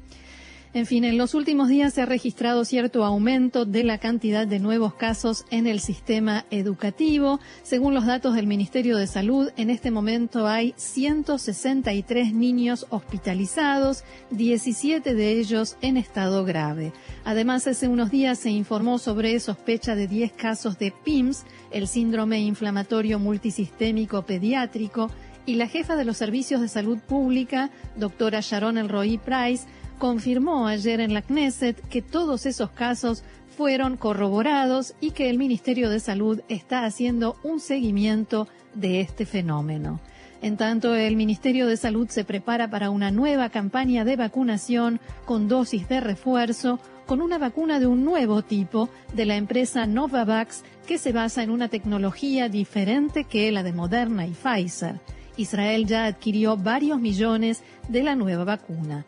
En 0.74 0.86
fin, 0.86 1.04
en 1.04 1.18
los 1.18 1.34
últimos 1.34 1.68
días 1.68 1.94
se 1.94 2.02
ha 2.02 2.06
registrado 2.06 2.64
cierto 2.64 3.04
aumento 3.04 3.66
de 3.66 3.84
la 3.84 3.98
cantidad 3.98 4.48
de 4.48 4.60
nuevos 4.60 4.94
casos 4.94 5.44
en 5.52 5.68
el 5.68 5.82
sistema 5.82 6.46
educativo. 6.50 7.42
Según 7.62 7.94
los 7.94 8.06
datos 8.06 8.36
del 8.36 8.48
Ministerio 8.48 8.96
de 8.96 9.06
Salud, 9.06 9.52
en 9.58 9.70
este 9.70 9.92
momento 9.92 10.48
hay 10.48 10.74
163 10.78 12.34
niños 12.34 12.88
hospitalizados, 12.90 14.06
17 14.30 15.14
de 15.14 15.32
ellos 15.34 15.76
en 15.82 15.98
estado 15.98 16.46
grave. 16.46 16.94
Además, 17.26 17.68
hace 17.68 17.90
unos 17.90 18.10
días 18.10 18.40
se 18.40 18.52
informó 18.52 18.98
sobre 18.98 19.38
sospecha 19.42 19.94
de 19.94 20.08
10 20.08 20.32
casos 20.32 20.80
de 20.80 20.94
PIMS, 21.04 21.44
el 21.72 21.86
síndrome 21.86 22.40
inflamatorio 22.40 23.20
multisistémico 23.20 24.22
pediátrico, 24.22 25.12
y 25.46 25.56
la 25.56 25.68
jefa 25.68 25.96
de 25.96 26.06
los 26.06 26.18
servicios 26.18 26.62
de 26.62 26.68
salud 26.68 27.00
pública, 27.00 27.72
doctora 27.96 28.42
Sharon 28.42 28.78
Elroy 28.78 29.18
Price, 29.18 29.66
confirmó 30.02 30.66
ayer 30.66 31.00
en 31.00 31.14
la 31.14 31.22
Knesset 31.22 31.80
que 31.88 32.02
todos 32.02 32.48
esos 32.48 32.72
casos 32.72 33.24
fueron 33.56 33.98
corroborados 33.98 34.96
y 35.00 35.12
que 35.12 35.30
el 35.30 35.38
Ministerio 35.38 35.92
de 35.92 36.00
Salud 36.00 36.42
está 36.50 36.86
haciendo 36.86 37.36
un 37.44 37.60
seguimiento 37.60 38.48
de 38.74 39.02
este 39.02 39.28
fenómeno. 39.28 40.00
En 40.42 40.58
tanto, 40.58 40.96
el 40.96 41.16
Ministerio 41.16 41.68
de 41.68 41.78
Salud 41.78 42.10
se 42.10 42.24
prepara 42.24 42.68
para 42.68 42.90
una 42.90 43.12
nueva 43.12 43.50
campaña 43.50 44.04
de 44.04 44.16
vacunación 44.16 45.00
con 45.26 45.48
dosis 45.48 45.88
de 45.88 46.00
refuerzo 46.00 46.80
con 47.06 47.22
una 47.22 47.38
vacuna 47.38 47.80
de 47.80 47.86
un 47.86 48.04
nuevo 48.04 48.42
tipo 48.42 48.90
de 49.14 49.26
la 49.26 49.36
empresa 49.36 49.86
Novavax 49.86 50.64
que 50.88 50.98
se 50.98 51.12
basa 51.12 51.44
en 51.44 51.52
una 51.52 51.68
tecnología 51.68 52.50
diferente 52.50 53.26
que 53.26 53.52
la 53.52 53.62
de 53.62 53.72
Moderna 53.72 54.26
y 54.26 54.32
Pfizer. 54.32 55.00
Israel 55.38 55.86
ya 55.86 56.06
adquirió 56.06 56.58
varios 56.58 57.00
millones 57.00 57.62
de 57.88 58.02
la 58.02 58.16
nueva 58.16 58.46
vacuna. 58.46 59.06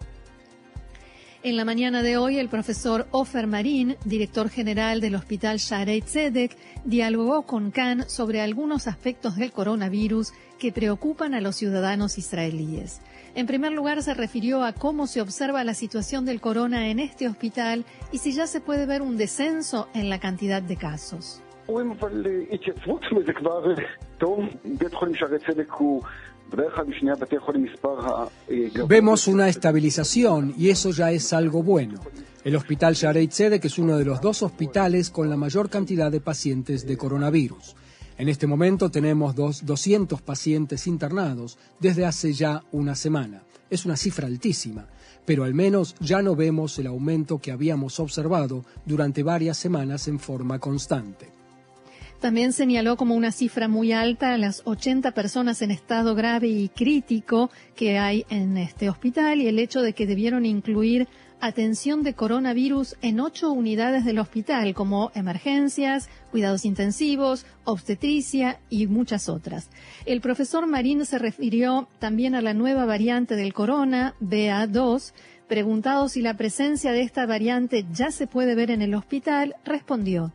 En 1.45 1.57
la 1.57 1.65
mañana 1.65 2.03
de 2.03 2.15
hoy, 2.15 2.39
el 2.39 2.47
profesor 2.47 3.05
Ofer 3.11 3.47
Marín, 3.47 3.97
director 4.05 4.49
general 4.49 5.01
del 5.01 5.15
Hospital 5.15 5.57
Sharei 5.57 6.01
Tzedek, 6.01 6.55
dialogó 6.85 7.41
con 7.41 7.71
Khan 7.71 8.07
sobre 8.07 8.39
algunos 8.39 8.87
aspectos 8.87 9.35
del 9.35 9.51
coronavirus 9.51 10.31
que 10.57 10.71
preocupan 10.71 11.33
a 11.33 11.41
los 11.41 11.57
ciudadanos 11.57 12.17
israelíes. 12.17 13.01
En 13.35 13.45
primer 13.45 13.73
lugar, 13.73 14.01
se 14.03 14.13
refirió 14.13 14.63
a 14.63 14.71
cómo 14.71 15.05
se 15.05 15.19
observa 15.19 15.65
la 15.65 15.73
situación 15.73 16.23
del 16.23 16.39
corona 16.39 16.87
en 16.87 16.99
este 16.99 17.27
hospital 17.27 17.83
y 18.13 18.19
si 18.19 18.31
ya 18.31 18.47
se 18.47 18.61
puede 18.61 18.85
ver 18.85 19.01
un 19.01 19.17
descenso 19.17 19.89
en 19.93 20.09
la 20.09 20.21
cantidad 20.21 20.61
de 20.61 20.77
casos. 20.77 21.43
Vemos 28.87 29.27
una 29.27 29.49
estabilización 29.49 30.53
y 30.57 30.69
eso 30.69 30.91
ya 30.91 31.11
es 31.11 31.33
algo 31.33 31.63
bueno. 31.63 31.99
El 32.43 32.55
hospital 32.55 32.93
Sharei 32.93 33.27
Tzedek 33.27 33.65
es 33.65 33.79
uno 33.79 33.97
de 33.97 34.05
los 34.05 34.21
dos 34.21 34.43
hospitales 34.43 35.09
con 35.09 35.29
la 35.29 35.37
mayor 35.37 35.69
cantidad 35.69 36.11
de 36.11 36.21
pacientes 36.21 36.85
de 36.85 36.97
coronavirus. 36.97 37.75
En 38.17 38.29
este 38.29 38.45
momento 38.45 38.91
tenemos 38.91 39.33
dos, 39.33 39.65
200 39.65 40.21
pacientes 40.21 40.85
internados 40.85 41.57
desde 41.79 42.05
hace 42.05 42.33
ya 42.33 42.63
una 42.71 42.95
semana. 42.95 43.43
Es 43.69 43.85
una 43.85 43.97
cifra 43.97 44.27
altísima, 44.27 44.87
pero 45.25 45.45
al 45.45 45.55
menos 45.55 45.95
ya 45.99 46.21
no 46.21 46.35
vemos 46.35 46.77
el 46.77 46.87
aumento 46.87 47.39
que 47.39 47.51
habíamos 47.51 47.99
observado 47.99 48.63
durante 48.85 49.23
varias 49.23 49.57
semanas 49.57 50.07
en 50.07 50.19
forma 50.19 50.59
constante. 50.59 51.32
También 52.23 52.53
señaló 52.53 52.95
como 52.95 53.15
una 53.15 53.33
cifra 53.33 53.67
muy 53.67 53.91
alta 53.91 54.37
las 54.37 54.61
80 54.63 55.11
personas 55.11 55.61
en 55.61 55.71
estado 55.71 56.15
grave 56.15 56.47
y 56.47 56.69
crítico 56.69 57.51
que 57.75 57.99
hay 57.99 58.25
en 58.29 58.55
este 58.55 58.89
hospital 58.89 59.41
y 59.41 59.47
el 59.47 59.59
hecho 59.59 59.81
de 59.81 59.91
que 59.91 60.07
debieron 60.07 60.45
incluir 60.45 61.09
atención 61.41 62.01
de 62.01 62.13
coronavirus 62.13 62.95
en 63.01 63.19
ocho 63.19 63.51
unidades 63.51 64.05
del 64.05 64.19
hospital, 64.19 64.73
como 64.73 65.11
emergencias, 65.15 66.07
cuidados 66.31 66.63
intensivos, 66.63 67.45
obstetricia 67.65 68.61
y 68.69 68.87
muchas 68.87 69.27
otras. 69.27 69.69
El 70.05 70.21
profesor 70.21 70.65
Marín 70.65 71.05
se 71.05 71.19
refirió 71.19 71.89
también 71.99 72.35
a 72.35 72.41
la 72.41 72.53
nueva 72.53 72.85
variante 72.85 73.35
del 73.35 73.53
corona, 73.53 74.15
BA2. 74.21 75.11
Preguntado 75.49 76.07
si 76.07 76.21
la 76.21 76.37
presencia 76.37 76.93
de 76.93 77.01
esta 77.01 77.25
variante 77.25 77.85
ya 77.91 78.11
se 78.11 78.27
puede 78.27 78.55
ver 78.55 78.71
en 78.71 78.81
el 78.81 78.95
hospital, 78.95 79.57
respondió. 79.65 80.31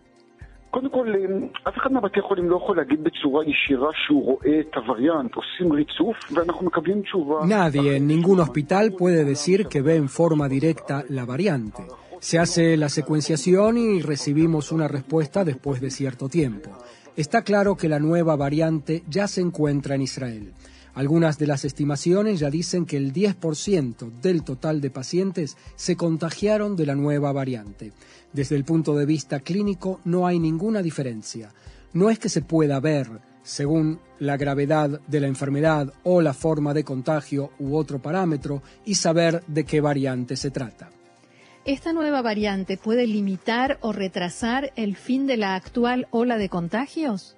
Nadie 7.46 7.96
en 7.96 8.07
ningún 8.07 8.40
hospital 8.40 8.92
puede 8.92 9.24
decir 9.24 9.66
que 9.66 9.81
ve 9.81 9.96
en 9.96 10.09
forma 10.09 10.48
directa 10.48 11.04
la 11.09 11.24
variante. 11.24 11.85
Se 12.20 12.38
hace 12.38 12.76
la 12.76 12.88
secuenciación 12.88 13.78
y 13.78 14.02
recibimos 14.02 14.72
una 14.72 14.88
respuesta 14.88 15.44
después 15.44 15.81
de 15.81 15.90
cierto 15.90 16.28
tiempo. 16.28 16.70
Está 17.16 17.42
claro 17.42 17.76
que 17.76 17.88
la 17.88 17.98
nueva 17.98 18.37
variante 18.37 19.02
ya 19.09 19.26
se 19.26 19.40
encuentra 19.40 19.94
en 19.94 20.02
Israel. 20.02 20.52
Algunas 20.94 21.38
de 21.38 21.46
las 21.46 21.64
estimaciones 21.64 22.40
ya 22.40 22.50
dicen 22.50 22.85
que 22.85 22.96
el 22.96 23.12
10% 23.12 24.11
del 24.20 24.42
total 24.42 24.81
de 24.81 24.90
pacientes 24.90 25.57
se 25.76 25.96
contagiaron 25.96 26.74
de 26.74 26.87
la 26.87 26.96
nueva 26.96 27.31
variante. 27.31 27.92
Desde 28.33 28.57
el 28.57 28.64
punto 28.64 28.95
de 28.95 29.07
vista 29.07 29.41
clínico 29.41 30.01
no 30.05 30.27
hay 30.27 30.38
ninguna 30.38 30.83
diferencia. 30.83 31.53
No 31.93 32.11
es 32.11 32.19
que 32.19 32.29
se 32.29 32.43
pueda 32.43 32.79
ver, 32.81 33.09
según 33.43 34.01
la 34.19 34.37
gravedad 34.37 35.01
de 35.07 35.21
la 35.21 35.27
enfermedad 35.27 35.93
o 36.05 36.21
la 36.21 36.35
forma 36.35 36.75
de 36.75 36.85
contagio 36.85 37.51
u 37.59 37.77
otro 37.77 38.01
parámetro, 38.01 38.62
y 38.85 38.97
saber 38.97 39.43
de 39.47 39.64
qué 39.64 39.81
variante 39.81 40.37
se 40.37 40.51
trata. 40.51 40.91
¿Esta 41.64 41.93
nueva 41.93 42.23
variante 42.23 42.77
puede 42.77 43.07
limitar 43.07 43.79
o 43.81 43.93
retrasar 43.93 44.73
el 44.77 44.97
fin 44.97 45.27
de 45.27 45.37
la 45.37 45.55
actual 45.55 46.07
ola 46.11 46.38
de 46.38 46.49
contagios? 46.49 47.37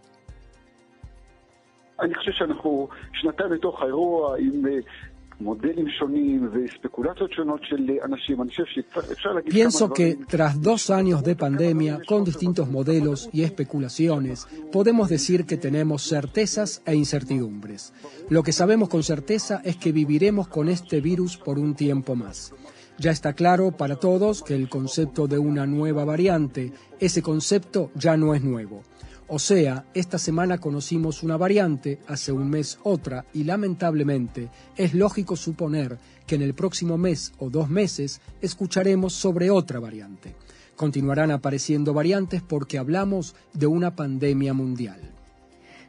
Pienso 9.48 9.92
que 9.92 10.18
tras 10.28 10.60
dos 10.60 10.90
años 10.90 11.24
de 11.24 11.34
pandemia, 11.34 12.00
con 12.06 12.24
distintos 12.24 12.68
modelos 12.68 13.30
y 13.32 13.42
especulaciones, 13.42 14.46
podemos 14.70 15.08
decir 15.08 15.46
que 15.46 15.56
tenemos 15.56 16.02
certezas 16.02 16.82
e 16.84 16.94
incertidumbres. 16.94 17.92
Lo 18.28 18.42
que 18.42 18.52
sabemos 18.52 18.88
con 18.88 19.02
certeza 19.02 19.62
es 19.64 19.76
que 19.76 19.92
viviremos 19.92 20.48
con 20.48 20.68
este 20.68 21.00
virus 21.00 21.36
por 21.36 21.58
un 21.58 21.74
tiempo 21.74 22.14
más. 22.14 22.52
Ya 22.98 23.10
está 23.10 23.32
claro 23.32 23.72
para 23.72 23.96
todos 23.96 24.42
que 24.42 24.54
el 24.54 24.68
concepto 24.68 25.26
de 25.26 25.38
una 25.38 25.66
nueva 25.66 26.04
variante, 26.04 26.72
ese 26.98 27.22
concepto 27.22 27.90
ya 27.94 28.18
no 28.18 28.34
es 28.34 28.42
nuevo. 28.42 28.82
O 29.32 29.38
sea, 29.38 29.84
esta 29.94 30.18
semana 30.18 30.58
conocimos 30.58 31.22
una 31.22 31.36
variante, 31.36 32.00
hace 32.08 32.32
un 32.32 32.50
mes 32.50 32.80
otra, 32.82 33.26
y 33.32 33.44
lamentablemente 33.44 34.48
es 34.76 34.92
lógico 34.92 35.36
suponer 35.36 35.98
que 36.26 36.34
en 36.34 36.42
el 36.42 36.52
próximo 36.52 36.98
mes 36.98 37.32
o 37.38 37.48
dos 37.48 37.68
meses 37.70 38.20
escucharemos 38.40 39.12
sobre 39.12 39.48
otra 39.48 39.78
variante. 39.78 40.34
Continuarán 40.74 41.30
apareciendo 41.30 41.94
variantes 41.94 42.42
porque 42.42 42.76
hablamos 42.76 43.36
de 43.52 43.68
una 43.68 43.94
pandemia 43.94 44.52
mundial. 44.52 44.98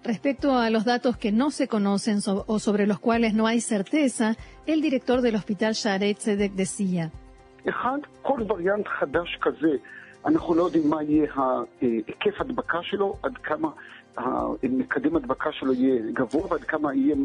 Respecto 0.03 0.55
a 0.55 0.69
los 0.69 0.85
datos 0.85 1.17
que 1.17 1.31
no 1.31 1.49
se 1.49 1.67
conocen 1.67 2.19
o 2.27 2.59
sobre 2.59 2.85
los 2.85 2.99
cuales 2.99 3.33
no 3.33 3.47
hay 3.47 3.59
certeza, 3.59 4.37
el 4.67 4.81
director 4.81 5.21
del 5.21 5.33
hospital 5.33 5.73
Sharet 5.73 6.19
decía. 6.53 7.09
אנחנו 10.25 10.55
לא 10.55 10.63
יודעים 10.63 10.89
מה 10.89 11.03
יהיה 11.03 11.27
אה, 11.37 11.61
היקף 11.81 12.41
הדבקה 12.41 12.79
שלו, 12.83 13.17
עד 13.23 13.37
כמה 13.37 13.69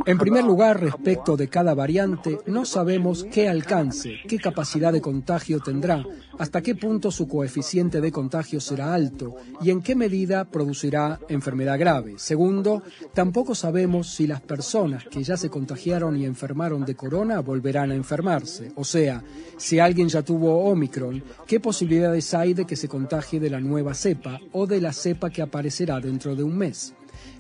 En 0.07 0.19
primer 0.19 0.45
lugar, 0.45 0.81
respecto 0.81 1.37
de 1.37 1.49
cada 1.49 1.75
variante, 1.75 2.39
no 2.47 2.65
sabemos 2.65 3.25
qué 3.25 3.49
alcance, 3.49 4.17
qué 4.29 4.39
capacidad 4.39 4.93
de 4.93 5.01
contagio 5.01 5.61
tendrá, 5.61 6.05
hasta 6.39 6.63
qué 6.63 6.75
punto 6.75 7.11
su 7.11 7.27
coeficiente 7.27 8.01
de 8.01 8.13
contagio 8.13 8.61
será 8.61 8.95
alto 8.95 9.35
y 9.61 9.71
en 9.71 9.83
qué 9.83 9.97
medida 9.97 10.45
producirá 10.45 11.19
enfermedad 11.29 11.79
grave. 11.79 12.15
Segundo, 12.19 12.83
tampoco 13.15 13.55
sabemos 13.55 14.09
si 14.09 14.27
las 14.27 14.41
personas 14.41 15.05
que 15.05 15.25
ya 15.25 15.37
se 15.37 15.51
contagiaron 15.51 16.17
y 16.17 16.25
enfermaron 16.25 16.85
de 16.85 16.95
corona 16.95 17.41
volverán 17.41 17.91
a 17.91 17.95
enfermarse. 17.95 18.73
O 18.77 18.85
sea, 18.85 19.23
si 19.57 19.79
alguien 19.81 20.09
ya 20.09 20.23
tuvo 20.23 20.65
Omicron, 20.71 21.23
¿qué 21.47 21.59
posibilidades 21.59 22.33
hay 22.35 22.55
de 22.55 22.65
que 22.65 22.77
se 22.77 22.89
contagie 22.89 23.41
de 23.41 23.51
la 23.51 23.61
nueva 23.61 23.95
cepa 23.95 24.39
o 24.53 24.67
de 24.67 24.81
la 24.81 24.93
cepa 24.93 25.31
que 25.31 25.43
aparecerá 25.43 26.01
dentro 26.01 26.37
de 26.37 26.43
un 26.43 26.57
mes? 26.57 26.86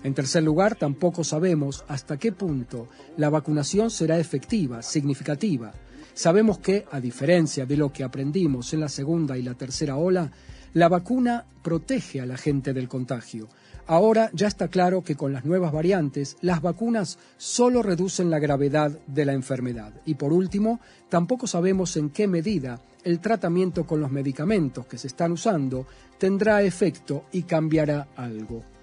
En 0.02 0.14
tercer 0.14 0.42
lugar, 0.42 0.76
tampoco 0.76 1.24
sabemos 1.24 1.84
hasta 1.88 2.16
qué 2.16 2.32
punto 2.32 2.88
la 3.16 3.30
vacunación 3.30 3.90
será 3.90 4.18
efectiva, 4.18 4.82
significativa. 4.82 5.72
Sabemos 6.14 6.58
que, 6.58 6.86
a 6.90 7.00
diferencia 7.00 7.66
de 7.66 7.76
lo 7.76 7.92
que 7.92 8.04
aprendimos 8.04 8.72
en 8.72 8.80
la 8.80 8.88
segunda 8.88 9.36
y 9.36 9.42
la 9.42 9.54
tercera 9.54 9.96
ola, 9.96 10.30
la 10.72 10.88
vacuna 10.88 11.44
protege 11.62 12.20
a 12.20 12.26
la 12.26 12.36
gente 12.36 12.72
del 12.72 12.88
contagio. 12.88 13.48
Ahora 13.86 14.30
ya 14.32 14.48
está 14.48 14.68
claro 14.68 15.02
que 15.02 15.14
con 15.14 15.32
las 15.32 15.44
nuevas 15.44 15.72
variantes, 15.72 16.36
las 16.40 16.60
vacunas 16.60 17.18
solo 17.36 17.82
reducen 17.82 18.30
la 18.30 18.38
gravedad 18.38 18.98
de 19.06 19.24
la 19.24 19.32
enfermedad. 19.32 19.92
Y 20.04 20.16
por 20.16 20.32
último, 20.32 20.80
tampoco 21.08 21.46
sabemos 21.46 21.96
en 21.96 22.10
qué 22.10 22.26
medida 22.26 22.80
el 23.04 23.20
tratamiento 23.20 23.86
con 23.86 24.00
los 24.00 24.10
medicamentos 24.10 24.86
que 24.86 24.98
se 24.98 25.06
están 25.06 25.32
usando 25.32 25.86
tendrá 26.18 26.62
efecto 26.62 27.24
y 27.30 27.44
cambiará 27.44 28.08
algo. 28.16 28.75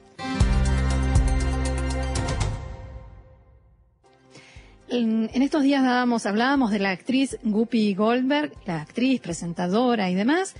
En, 4.95 5.41
estos 5.41 5.63
días 5.63 5.83
hablábamos 5.83 6.69
de 6.69 6.77
la 6.77 6.91
actriz 6.91 7.39
Guppy 7.41 7.95
Goldberg, 7.95 8.53
la 8.67 8.79
actriz, 8.79 9.19
presentadora 9.21 10.11
y 10.11 10.13
demás, 10.13 10.55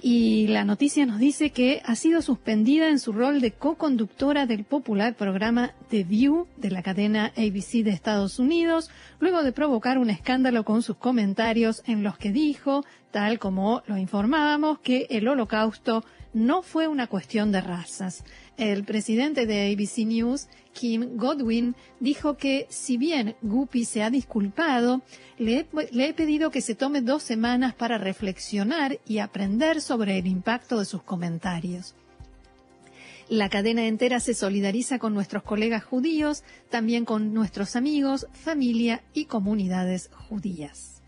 y 0.00 0.46
la 0.46 0.64
noticia 0.64 1.04
nos 1.04 1.18
dice 1.18 1.50
que 1.50 1.82
ha 1.84 1.96
sido 1.96 2.22
suspendida 2.22 2.90
en 2.90 3.00
su 3.00 3.12
rol 3.12 3.40
de 3.40 3.50
co-conductora 3.50 4.46
del 4.46 4.62
popular 4.62 5.16
programa 5.16 5.72
The 5.90 6.04
View 6.04 6.46
de 6.58 6.70
la 6.70 6.84
cadena 6.84 7.32
ABC 7.36 7.82
de 7.82 7.90
Estados 7.90 8.38
Unidos, 8.38 8.88
luego 9.18 9.42
de 9.42 9.50
provocar 9.50 9.98
un 9.98 10.10
escándalo 10.10 10.64
con 10.64 10.82
sus 10.82 10.96
comentarios 10.96 11.82
en 11.84 12.04
los 12.04 12.16
que 12.16 12.30
dijo, 12.30 12.84
tal 13.10 13.40
como 13.40 13.82
lo 13.88 13.96
informábamos, 13.96 14.78
que 14.78 15.08
el 15.10 15.26
holocausto 15.26 16.04
no 16.32 16.62
fue 16.62 16.88
una 16.88 17.06
cuestión 17.06 17.52
de 17.52 17.60
razas. 17.60 18.24
El 18.56 18.84
presidente 18.84 19.46
de 19.46 19.72
ABC 19.72 20.06
News, 20.06 20.48
Kim 20.72 21.16
Godwin, 21.16 21.74
dijo 22.00 22.36
que 22.36 22.66
si 22.70 22.96
bien 22.96 23.36
Guppy 23.42 23.84
se 23.84 24.02
ha 24.02 24.10
disculpado, 24.10 25.02
le 25.38 25.66
he, 25.70 26.12
pedido 26.14 26.50
que 26.50 26.60
se 26.60 26.74
tome 26.74 27.00
dos 27.00 27.22
semanas 27.22 27.74
para 27.74 27.98
reflexionar 27.98 28.98
y 29.06 29.18
aprender 29.18 29.80
sobre 29.80 30.18
el 30.18 30.26
impacto 30.26 30.78
de 30.78 30.84
sus 30.84 31.02
comentarios. 31.02 31.94
La 33.28 33.48
cadena 33.48 33.86
entera 33.86 34.20
se 34.20 34.34
solidariza 34.34 34.98
con 34.98 35.14
nuestros 35.14 35.42
colegas 35.42 35.84
judíos, 35.84 36.44
también 36.70 37.04
con 37.04 37.32
nuestros 37.32 37.76
amigos, 37.76 38.26
familia 38.32 39.02
y 39.14 39.24
comunidades 39.24 40.10
judías. 40.28 41.01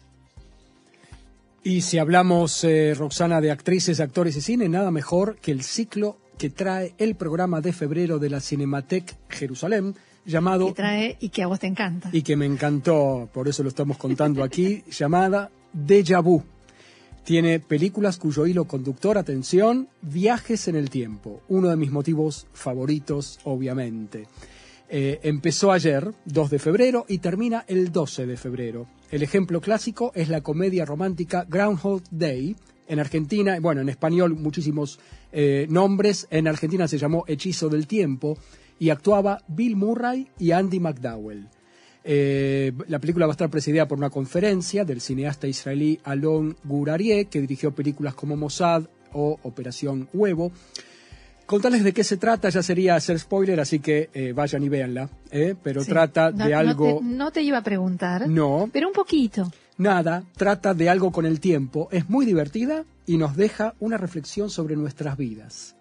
Y 1.67 1.81
si 1.81 1.97
hablamos, 1.97 2.63
eh, 2.63 2.93
Roxana, 2.95 3.41
de 3.41 3.51
actrices, 3.51 3.99
actores 3.99 4.37
y 4.37 4.43
cine, 4.43 4.69
nada 4.69 4.91
mejor 4.91 5.37
que 5.37 5.51
el 5.51 5.63
ciclo 5.63 6.19
que 6.37 6.51
trae 6.51 6.93
el 6.99 7.15
programa 7.15 7.63
de 7.63 7.73
febrero 7.73 8.19
de 8.19 8.29
la 8.29 8.41
Cinematec 8.41 9.17
Jerusalén, 9.31 9.95
llamado... 10.27 10.67
Que 10.67 10.75
trae 10.75 11.17
y 11.21 11.31
que 11.31 11.43
a 11.43 11.47
vos 11.47 11.61
te 11.61 11.67
encanta. 11.67 12.11
Y 12.13 12.21
que 12.21 12.37
me 12.37 12.45
encantó, 12.45 13.31
por 13.33 13.49
eso 13.49 13.63
lo 13.63 13.71
estamos 13.71 13.97
contando 13.97 14.45
aquí, 14.45 14.85
llamada 14.91 15.51
Deja 15.73 16.21
Vu. 16.21 16.43
Tiene 17.25 17.61
películas 17.61 18.19
cuyo 18.19 18.47
hilo 18.47 18.67
conductor, 18.67 19.17
atención, 19.17 19.89
viajes 20.03 20.69
en 20.69 20.77
el 20.77 20.91
tiempo, 20.91 21.41
uno 21.49 21.71
de 21.71 21.77
mis 21.77 21.91
motivos 21.91 22.47
favoritos, 22.53 23.41
obviamente. 23.45 24.27
Eh, 24.97 25.19
empezó 25.25 25.73
ayer, 25.73 26.15
2 26.25 26.51
de 26.51 26.61
febrero, 26.61 27.05
y 27.09 27.19
termina 27.19 27.65
el 27.67 27.91
12 27.91 28.27
de 28.27 28.37
febrero. 28.37 28.87
El 29.11 29.25
ejemplo 29.25 29.61
clásico 29.61 30.13
es 30.15 30.29
la 30.29 30.41
comedia 30.41 30.85
romántica 30.85 31.45
Groundhog 31.49 32.05
Day, 32.13 32.55
en 32.87 33.01
Argentina, 33.01 33.59
bueno, 33.59 33.81
en 33.81 33.89
español 33.89 34.37
muchísimos 34.37 35.01
eh, 35.33 35.67
nombres, 35.69 36.29
en 36.31 36.47
Argentina 36.47 36.87
se 36.87 36.99
llamó 36.99 37.25
Hechizo 37.27 37.69
del 37.69 37.89
Tiempo 37.89 38.39
y 38.79 38.91
actuaba 38.91 39.43
Bill 39.49 39.75
Murray 39.75 40.29
y 40.39 40.53
Andy 40.53 40.79
McDowell. 40.79 41.49
Eh, 42.05 42.71
la 42.87 43.01
película 43.01 43.27
va 43.27 43.33
a 43.33 43.35
estar 43.35 43.51
presidida 43.51 43.89
por 43.89 43.99
una 43.99 44.11
conferencia 44.11 44.85
del 44.85 45.01
cineasta 45.01 45.49
israelí 45.49 45.99
Alon 46.05 46.57
Gurarieh, 46.63 47.25
que 47.25 47.41
dirigió 47.41 47.75
películas 47.75 48.15
como 48.15 48.37
Mossad 48.37 48.85
o 49.13 49.41
Operación 49.43 50.09
Huevo. 50.13 50.53
Contarles 51.47 51.85
de 51.85 51.93
qué 51.93 52.05
se 52.05 52.17
trata 52.17 52.49
ya 52.49 52.63
sería 52.63 52.97
hacer 52.97 53.19
spoiler, 53.19 53.61
así 53.61 53.79
que 53.79 54.09
eh, 54.15 54.33
vayan 54.33 54.63
y 54.63 54.69
véanla. 54.69 55.11
Pero 55.63 55.85
trata 55.85 56.33
de 56.33 56.55
algo. 56.55 57.01
no 57.03 57.31
te 57.31 57.43
iba 57.43 57.59
a 57.59 57.63
preguntar. 57.63 58.29
No. 58.29 58.71
Pero 58.73 58.89
un 58.89 58.95
poquito. 58.95 59.51
Nada, 59.77 60.25
trata 60.37 60.73
de 60.73 60.89
algo 60.89 61.11
con 61.11 61.27
el 61.27 61.41
tiempo, 61.41 61.89
es 61.91 62.09
muy 62.09 62.25
divertida 62.25 62.85
y 63.07 63.17
nos 63.17 63.37
deja 63.37 63.75
una 63.81 63.97
reflexión 63.97 64.49
sobre 64.49 64.77
nuestras 64.77 65.17
vidas. 65.17 65.75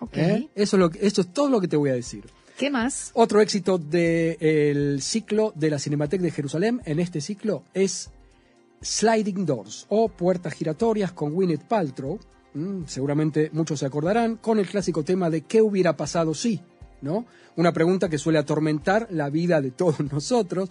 Okay. 0.00 0.24
¿Eh? 0.24 0.48
Eso, 0.54 0.76
es 0.76 0.80
lo, 0.80 0.90
es 1.22 1.32
todo 1.32 1.50
lo 1.50 1.60
que 1.60 1.68
te 1.68 1.76
voy 1.76 1.90
a 1.90 1.94
decir. 1.94 2.24
¿Qué 2.56 2.70
más? 2.70 3.10
Otro 3.14 3.40
éxito 3.40 3.78
del 3.78 5.02
ciclo 5.02 5.52
de 5.56 5.70
la 5.70 5.78
Cinemateca 5.78 6.22
de 6.22 6.30
Jerusalén 6.30 6.80
en 6.84 7.00
este 7.00 7.20
ciclo 7.20 7.64
es 7.74 8.10
Sliding 8.80 9.44
Doors 9.44 9.86
o 9.88 10.08
Puertas 10.08 10.54
Giratorias 10.54 11.12
con 11.12 11.34
Gwyneth 11.34 11.64
Paltrow. 11.64 12.18
Mm, 12.54 12.84
seguramente 12.86 13.50
muchos 13.52 13.80
se 13.80 13.86
acordarán 13.86 14.36
con 14.36 14.58
el 14.58 14.66
clásico 14.66 15.02
tema 15.02 15.28
de 15.28 15.42
¿qué 15.42 15.60
hubiera 15.60 15.96
pasado 15.96 16.34
si? 16.34 16.60
¿No? 17.02 17.26
Una 17.56 17.72
pregunta 17.72 18.08
que 18.08 18.18
suele 18.18 18.38
atormentar 18.38 19.08
la 19.10 19.28
vida 19.28 19.60
de 19.60 19.72
todos 19.72 20.00
nosotros 20.12 20.70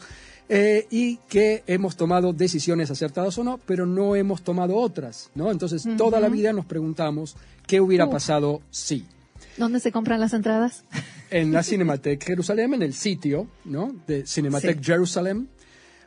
eh, 0.49 0.87
y 0.89 1.17
que 1.29 1.63
hemos 1.67 1.95
tomado 1.95 2.33
decisiones 2.33 2.91
acertadas 2.91 3.37
o 3.37 3.43
no, 3.43 3.59
pero 3.65 3.85
no 3.85 4.15
hemos 4.15 4.43
tomado 4.43 4.75
otras, 4.75 5.29
¿no? 5.35 5.51
Entonces, 5.51 5.87
toda 5.97 6.19
la 6.19 6.27
vida 6.27 6.51
nos 6.51 6.65
preguntamos 6.65 7.35
qué 7.65 7.79
hubiera 7.79 8.09
pasado 8.09 8.61
si. 8.69 9.05
¿Dónde 9.57 9.79
se 9.79 9.91
compran 9.91 10.19
las 10.19 10.33
entradas? 10.33 10.83
En 11.29 11.51
la 11.51 11.63
Cinematheque 11.63 12.27
Jerusalén, 12.27 12.75
en 12.75 12.83
el 12.83 12.93
sitio, 12.93 13.47
¿no? 13.65 13.91
De 14.05 14.23
Cinematheque 14.23 14.83
Jerusalem. 14.83 15.47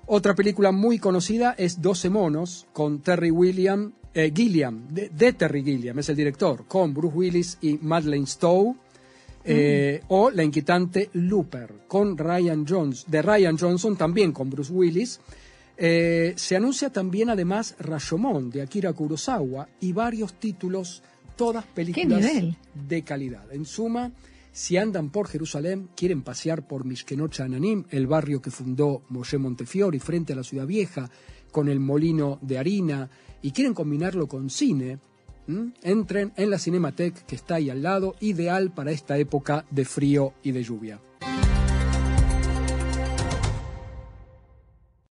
Otra 0.07 0.37
película 0.37 0.71
muy 0.71 1.01
conocida 1.01 1.53
es 1.59 1.83
12 1.83 2.11
monos 2.11 2.69
con 2.73 3.01
Terry 3.01 3.33
William, 3.33 3.93
eh, 4.17 4.33
Gilliam, 4.35 4.89
de, 4.89 5.11
de, 5.11 5.35
Terry 5.35 5.63
Gilliam, 5.63 5.99
es 5.99 6.09
el 6.09 6.17
director, 6.17 6.65
con 6.67 6.95
Bruce 6.95 7.15
Willis 7.15 7.59
y 7.61 7.79
Madeleine 7.83 8.27
Stowe. 8.27 8.75
Eh, 9.49 10.01
o 10.09 10.29
la 10.31 10.43
inquietante 10.43 11.09
Looper 11.13 11.85
con 11.87 12.19
Ryan 12.19 12.67
Jones, 12.69 13.05
de 13.07 13.23
Ryan 13.23 13.57
Johnson 13.57 13.97
también 13.97 14.33
con 14.33 14.51
Bruce 14.51 14.73
Willis. 14.73 15.21
Eh, 15.77 16.33
se 16.35 16.57
anuncia 16.57 16.91
también 16.91 17.31
además 17.31 17.77
Rashomon 17.79 18.51
de 18.51 18.63
Akira 18.63 18.93
Kurosawa 18.93 19.69
y 19.79 19.93
varios 19.93 20.35
títulos, 20.41 21.03
todas 21.37 21.65
películas 21.65 22.27
de 22.75 23.03
calidad. 23.03 23.53
En 23.53 23.67
suma, 23.67 24.11
si 24.51 24.79
andan 24.79 25.11
por 25.11 25.29
Jerusalén, 25.29 25.91
quieren 25.95 26.23
pasear 26.23 26.67
por 26.67 26.85
Mishkenot 26.85 27.39
Ananim, 27.39 27.85
el 27.91 28.09
barrio 28.09 28.43
que 28.43 28.51
fundó 28.51 29.03
Moshe 29.11 29.39
Montefiori 29.39 30.01
frente 30.01 30.33
a 30.33 30.37
la 30.37 30.43
ciudad 30.43 30.67
vieja, 30.67 31.09
con 31.53 31.69
el 31.69 31.79
molino 31.79 32.39
de 32.43 32.59
harina, 32.59 33.09
y 33.47 33.53
quieren 33.53 33.75
combinarlo 33.75 34.27
con 34.27 34.51
cine, 34.51 34.99
Entren 35.85 36.33
en 36.37 36.51
la 36.51 36.59
Cinemateca 36.59 37.25
que 37.25 37.37
está 37.37 37.55
ahí 37.55 37.71
al 37.71 37.81
lado, 37.81 38.17
ideal 38.19 38.73
para 38.73 38.91
esta 38.91 39.19
época 39.19 39.65
de 39.71 39.85
frío 39.85 40.33
y 40.43 40.51
de 40.51 40.65
lluvia. 40.65 40.99